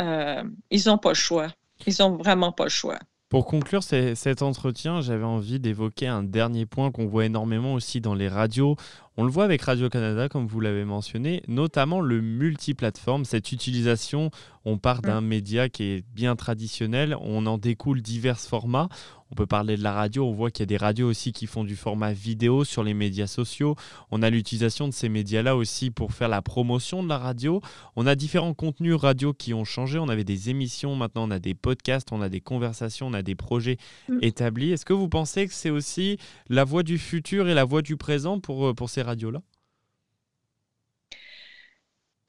Euh, 0.00 0.42
ils 0.70 0.86
n'ont 0.86 0.98
pas 0.98 1.10
le 1.10 1.14
choix. 1.14 1.48
Ils 1.86 1.94
n'ont 2.00 2.16
vraiment 2.16 2.52
pas 2.52 2.64
le 2.64 2.70
choix. 2.70 2.98
Pour 3.34 3.46
conclure 3.46 3.82
cet 3.82 4.42
entretien, 4.42 5.00
j'avais 5.00 5.24
envie 5.24 5.58
d'évoquer 5.58 6.06
un 6.06 6.22
dernier 6.22 6.66
point 6.66 6.92
qu'on 6.92 7.06
voit 7.06 7.24
énormément 7.24 7.74
aussi 7.74 8.00
dans 8.00 8.14
les 8.14 8.28
radios. 8.28 8.76
On 9.16 9.24
le 9.24 9.30
voit 9.32 9.42
avec 9.42 9.60
Radio-Canada, 9.62 10.28
comme 10.28 10.46
vous 10.46 10.60
l'avez 10.60 10.84
mentionné, 10.84 11.42
notamment 11.48 12.00
le 12.00 12.20
multiplateforme, 12.20 13.24
cette 13.24 13.50
utilisation, 13.50 14.30
on 14.64 14.78
part 14.78 15.02
d'un 15.02 15.20
mm. 15.20 15.26
média 15.26 15.68
qui 15.68 15.82
est 15.82 16.04
bien 16.14 16.36
traditionnel, 16.36 17.16
on 17.22 17.44
en 17.46 17.58
découle 17.58 18.02
divers 18.02 18.38
formats. 18.38 18.88
On 19.34 19.36
peut 19.36 19.46
parler 19.46 19.76
de 19.76 19.82
la 19.82 19.92
radio, 19.92 20.28
on 20.28 20.32
voit 20.32 20.52
qu'il 20.52 20.60
y 20.60 20.62
a 20.62 20.66
des 20.66 20.76
radios 20.76 21.08
aussi 21.08 21.32
qui 21.32 21.48
font 21.48 21.64
du 21.64 21.74
format 21.74 22.12
vidéo 22.12 22.62
sur 22.62 22.84
les 22.84 22.94
médias 22.94 23.26
sociaux. 23.26 23.74
On 24.12 24.22
a 24.22 24.30
l'utilisation 24.30 24.86
de 24.86 24.92
ces 24.92 25.08
médias-là 25.08 25.56
aussi 25.56 25.90
pour 25.90 26.12
faire 26.12 26.28
la 26.28 26.40
promotion 26.40 27.02
de 27.02 27.08
la 27.08 27.18
radio. 27.18 27.60
On 27.96 28.06
a 28.06 28.14
différents 28.14 28.54
contenus 28.54 28.94
radio 28.94 29.32
qui 29.32 29.52
ont 29.52 29.64
changé. 29.64 29.98
On 29.98 30.08
avait 30.08 30.22
des 30.22 30.50
émissions, 30.50 30.94
maintenant 30.94 31.26
on 31.26 31.32
a 31.32 31.40
des 31.40 31.54
podcasts, 31.54 32.12
on 32.12 32.22
a 32.22 32.28
des 32.28 32.40
conversations, 32.40 33.08
on 33.08 33.12
a 33.12 33.22
des 33.22 33.34
projets 33.34 33.76
mm. 34.08 34.18
établis. 34.22 34.70
Est-ce 34.70 34.84
que 34.84 34.92
vous 34.92 35.08
pensez 35.08 35.48
que 35.48 35.52
c'est 35.52 35.70
aussi 35.70 36.16
la 36.48 36.62
voie 36.62 36.84
du 36.84 36.96
futur 36.96 37.48
et 37.48 37.54
la 37.54 37.64
voie 37.64 37.82
du 37.82 37.96
présent 37.96 38.38
pour, 38.38 38.68
euh, 38.68 38.72
pour 38.72 38.88
ces 38.88 39.02
radios-là? 39.02 39.42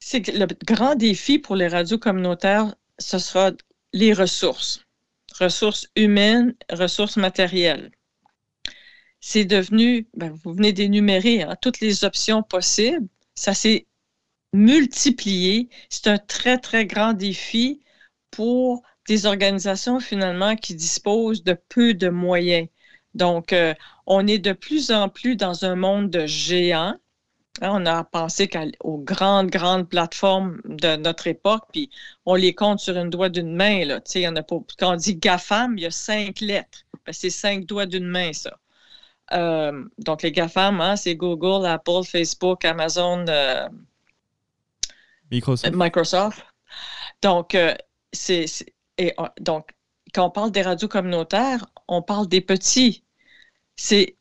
C'est 0.00 0.26
le 0.26 0.48
grand 0.66 0.96
défi 0.96 1.38
pour 1.38 1.54
les 1.54 1.68
radios 1.68 1.98
communautaires, 1.98 2.74
ce 2.98 3.20
sera 3.20 3.52
les 3.92 4.12
ressources 4.12 4.85
ressources 5.38 5.88
humaines, 5.96 6.54
ressources 6.70 7.16
matérielles. 7.16 7.90
C'est 9.20 9.44
devenu, 9.44 10.08
ben, 10.14 10.32
vous 10.44 10.54
venez 10.54 10.72
d'énumérer 10.72 11.42
hein, 11.42 11.56
toutes 11.60 11.80
les 11.80 12.04
options 12.04 12.42
possibles. 12.42 13.08
Ça 13.34 13.54
s'est 13.54 13.86
multiplié. 14.52 15.68
C'est 15.90 16.06
un 16.08 16.18
très, 16.18 16.58
très 16.58 16.86
grand 16.86 17.12
défi 17.12 17.80
pour 18.30 18.82
des 19.08 19.26
organisations 19.26 20.00
finalement 20.00 20.56
qui 20.56 20.74
disposent 20.74 21.44
de 21.44 21.56
peu 21.68 21.94
de 21.94 22.08
moyens. 22.08 22.68
Donc, 23.14 23.52
euh, 23.52 23.74
on 24.06 24.26
est 24.26 24.38
de 24.38 24.52
plus 24.52 24.90
en 24.90 25.08
plus 25.08 25.36
dans 25.36 25.64
un 25.64 25.76
monde 25.76 26.10
de 26.10 26.26
géants 26.26 26.96
on 27.62 27.86
a 27.86 28.04
pensé 28.04 28.48
aux 28.80 28.98
grandes, 28.98 29.50
grandes 29.50 29.88
plateformes 29.88 30.60
de 30.64 30.96
notre 30.96 31.26
époque, 31.26 31.64
puis 31.72 31.90
on 32.24 32.34
les 32.34 32.54
compte 32.54 32.80
sur 32.80 32.96
une 32.96 33.10
doigt 33.10 33.28
d'une 33.28 33.54
main. 33.54 33.84
Là. 33.84 34.00
Y 34.14 34.28
en 34.28 34.36
a 34.36 34.42
pas, 34.42 34.56
quand 34.78 34.92
on 34.92 34.96
dit 34.96 35.16
GAFAM, 35.16 35.78
il 35.78 35.82
y 35.82 35.86
a 35.86 35.90
cinq 35.90 36.40
lettres. 36.40 36.84
Ben, 37.06 37.12
c'est 37.12 37.30
cinq 37.30 37.64
doigts 37.64 37.86
d'une 37.86 38.06
main, 38.06 38.32
ça. 38.32 38.58
Euh, 39.32 39.84
donc, 39.98 40.22
les 40.22 40.32
GAFAM, 40.32 40.80
hein, 40.80 40.96
c'est 40.96 41.16
Google, 41.16 41.66
Apple, 41.66 42.04
Facebook, 42.04 42.64
Amazon, 42.64 43.24
euh, 43.28 43.68
Microsoft. 45.30 46.44
Donc, 47.22 47.54
euh, 47.54 47.74
c'est, 48.12 48.46
et, 48.98 49.14
donc, 49.40 49.70
quand 50.14 50.26
on 50.26 50.30
parle 50.30 50.50
des 50.50 50.62
radios 50.62 50.88
communautaires, 50.88 51.66
on 51.88 52.02
parle 52.02 52.28
des 52.28 52.40
petits. 52.40 53.04
C'est 53.76 54.16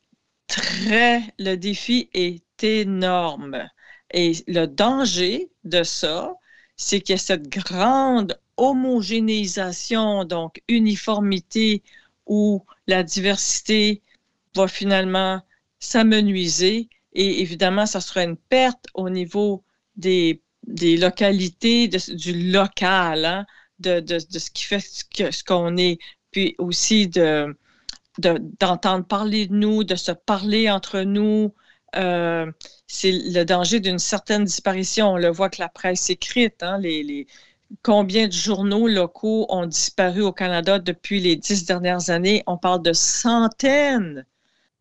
très, 0.47 1.21
le 1.39 1.55
défi 1.55 2.09
est 2.13 2.44
énorme. 2.63 3.67
Et 4.11 4.33
le 4.47 4.65
danger 4.67 5.49
de 5.63 5.83
ça, 5.83 6.33
c'est 6.77 7.01
qu'il 7.01 7.13
y 7.13 7.15
a 7.15 7.19
cette 7.19 7.49
grande 7.49 8.39
homogénéisation, 8.57 10.25
donc 10.25 10.61
uniformité, 10.67 11.83
où 12.25 12.63
la 12.87 13.03
diversité 13.03 14.01
va 14.55 14.67
finalement 14.67 15.41
s'amenuiser. 15.79 16.89
Et 17.13 17.41
évidemment, 17.41 17.85
ça 17.85 18.01
sera 18.01 18.23
une 18.23 18.37
perte 18.37 18.87
au 18.93 19.09
niveau 19.09 19.63
des, 19.95 20.41
des 20.63 20.97
localités, 20.97 21.87
du 21.87 22.51
local, 22.51 23.25
hein, 23.25 23.45
de, 23.79 23.99
de, 23.99 24.17
de, 24.31 24.39
ce 24.39 24.51
qui 24.51 24.63
fait 24.63 24.79
ce 24.79 25.43
qu'on 25.43 25.77
est, 25.77 25.99
puis 26.31 26.55
aussi 26.57 27.07
de, 27.07 27.55
d'entendre 28.17 29.05
parler 29.05 29.47
de 29.47 29.53
nous, 29.53 29.83
de 29.83 29.95
se 29.95 30.11
parler 30.11 30.69
entre 30.69 31.01
nous, 31.01 31.53
euh, 31.97 32.51
c'est 32.87 33.11
le 33.11 33.43
danger 33.43 33.79
d'une 33.79 33.99
certaine 33.99 34.45
disparition. 34.45 35.13
On 35.13 35.17
le 35.17 35.29
voit 35.29 35.49
que 35.49 35.61
la 35.61 35.69
presse 35.69 36.09
écrite, 36.09 36.63
hein, 36.63 36.79
combien 37.83 38.27
de 38.27 38.33
journaux 38.33 38.87
locaux 38.87 39.45
ont 39.49 39.65
disparu 39.65 40.21
au 40.21 40.31
Canada 40.31 40.79
depuis 40.79 41.19
les 41.19 41.35
dix 41.35 41.65
dernières 41.65 42.09
années? 42.09 42.43
On 42.47 42.57
parle 42.57 42.81
de 42.81 42.93
centaines 42.93 44.25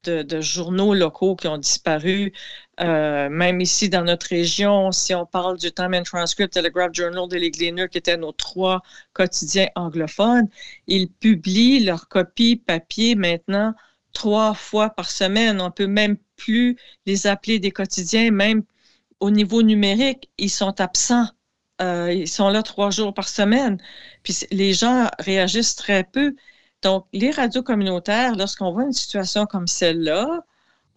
de, 0.04 0.40
journaux 0.40 0.94
locaux 0.94 1.36
qui 1.36 1.48
ont 1.48 1.58
disparu. 1.58 2.32
Euh, 2.80 3.28
même 3.28 3.60
ici 3.60 3.88
dans 3.88 4.02
notre 4.02 4.26
région, 4.26 4.92
si 4.92 5.14
on 5.14 5.26
parle 5.26 5.58
du 5.58 5.72
Time 5.72 5.94
and 5.94 6.02
Transcript, 6.02 6.52
Telegraph 6.52 6.92
Journal, 6.92 7.28
Daily 7.28 7.50
Gleaner, 7.50 7.88
qui 7.88 7.98
étaient 7.98 8.16
nos 8.16 8.32
trois 8.32 8.82
quotidiens 9.12 9.68
anglophones, 9.76 10.48
ils 10.86 11.08
publient 11.08 11.84
leurs 11.84 12.08
copies 12.08 12.56
papier 12.56 13.14
maintenant 13.14 13.74
trois 14.12 14.54
fois 14.54 14.90
par 14.90 15.10
semaine. 15.10 15.60
On 15.60 15.70
peut 15.70 15.86
même 15.86 16.16
plus 16.36 16.76
les 17.06 17.26
appeler 17.26 17.58
des 17.58 17.70
quotidiens, 17.70 18.30
même 18.30 18.62
au 19.20 19.30
niveau 19.30 19.62
numérique, 19.62 20.30
ils 20.38 20.50
sont 20.50 20.80
absents. 20.80 21.28
Euh, 21.82 22.12
ils 22.12 22.28
sont 22.28 22.48
là 22.50 22.62
trois 22.62 22.90
jours 22.90 23.14
par 23.14 23.28
semaine. 23.28 23.78
Puis 24.22 24.46
les 24.50 24.74
gens 24.74 25.08
réagissent 25.18 25.74
très 25.76 26.04
peu. 26.04 26.34
Donc, 26.82 27.06
les 27.12 27.30
radios 27.30 27.62
communautaires, 27.62 28.36
lorsqu'on 28.36 28.72
voit 28.72 28.84
une 28.84 28.92
situation 28.92 29.46
comme 29.46 29.66
celle-là, 29.66 30.44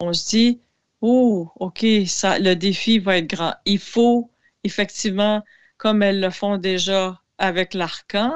on 0.00 0.12
se 0.12 0.28
dit, 0.28 0.60
oh, 1.00 1.50
OK, 1.56 1.84
ça, 2.06 2.38
le 2.38 2.54
défi 2.54 2.98
va 2.98 3.18
être 3.18 3.28
grand. 3.28 3.54
Il 3.64 3.78
faut 3.78 4.30
effectivement, 4.64 5.42
comme 5.76 6.02
elles 6.02 6.20
le 6.20 6.30
font 6.30 6.58
déjà 6.58 7.20
avec 7.38 7.74
l'Arcan, 7.74 8.34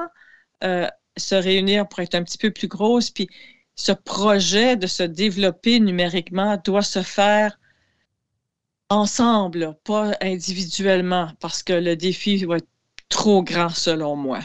euh, 0.65 0.89
se 1.17 1.35
réunir 1.35 1.89
pour 1.89 2.01
être 2.01 2.15
un 2.15 2.23
petit 2.25 2.39
peu 2.39 2.51
plus 2.51 2.69
grosse. 2.69 3.11
Puis 3.11 3.29
ce 3.75 3.93
projet 3.93 4.77
de 4.77 4.87
se 4.87 5.03
développer 5.03 5.81
numériquement 5.81 6.61
doit 6.65 6.83
se 6.83 7.03
faire 7.03 7.59
ensemble, 8.91 9.77
pas 9.85 10.13
individuellement, 10.21 11.31
parce 11.41 11.63
que 11.63 11.73
le 11.73 11.97
défi 11.97 12.45
va 12.45 12.57
être 12.59 12.69
trop 13.09 13.43
grand 13.43 13.71
selon 13.71 14.17
moi. 14.17 14.41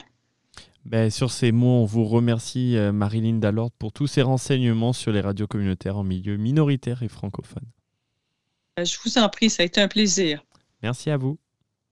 Ben, 0.86 1.10
sur 1.10 1.32
ces 1.32 1.52
mots, 1.52 1.82
on 1.82 1.86
vous 1.86 2.06
remercie, 2.06 2.78
euh, 2.78 2.94
Marilyn 2.94 3.40
Dallord, 3.40 3.72
pour 3.72 3.92
tous 3.92 4.08
ces 4.08 4.22
renseignements 4.22 4.94
sur 4.94 5.12
les 5.12 5.20
radios 5.20 5.48
communautaires 5.48 5.98
en 5.98 6.04
milieu 6.04 6.38
minoritaire 6.38 7.04
et 7.04 7.10
francophone. 7.10 7.66
Ben, 8.78 8.86
je 8.86 8.98
vous 9.04 9.18
en 9.18 9.28
prie, 9.28 9.50
ça 9.50 9.64
a 9.64 9.66
été 9.66 9.82
un 9.82 9.90
plaisir. 9.90 10.46
Merci 10.82 11.10
à 11.10 11.18
vous. 11.18 11.38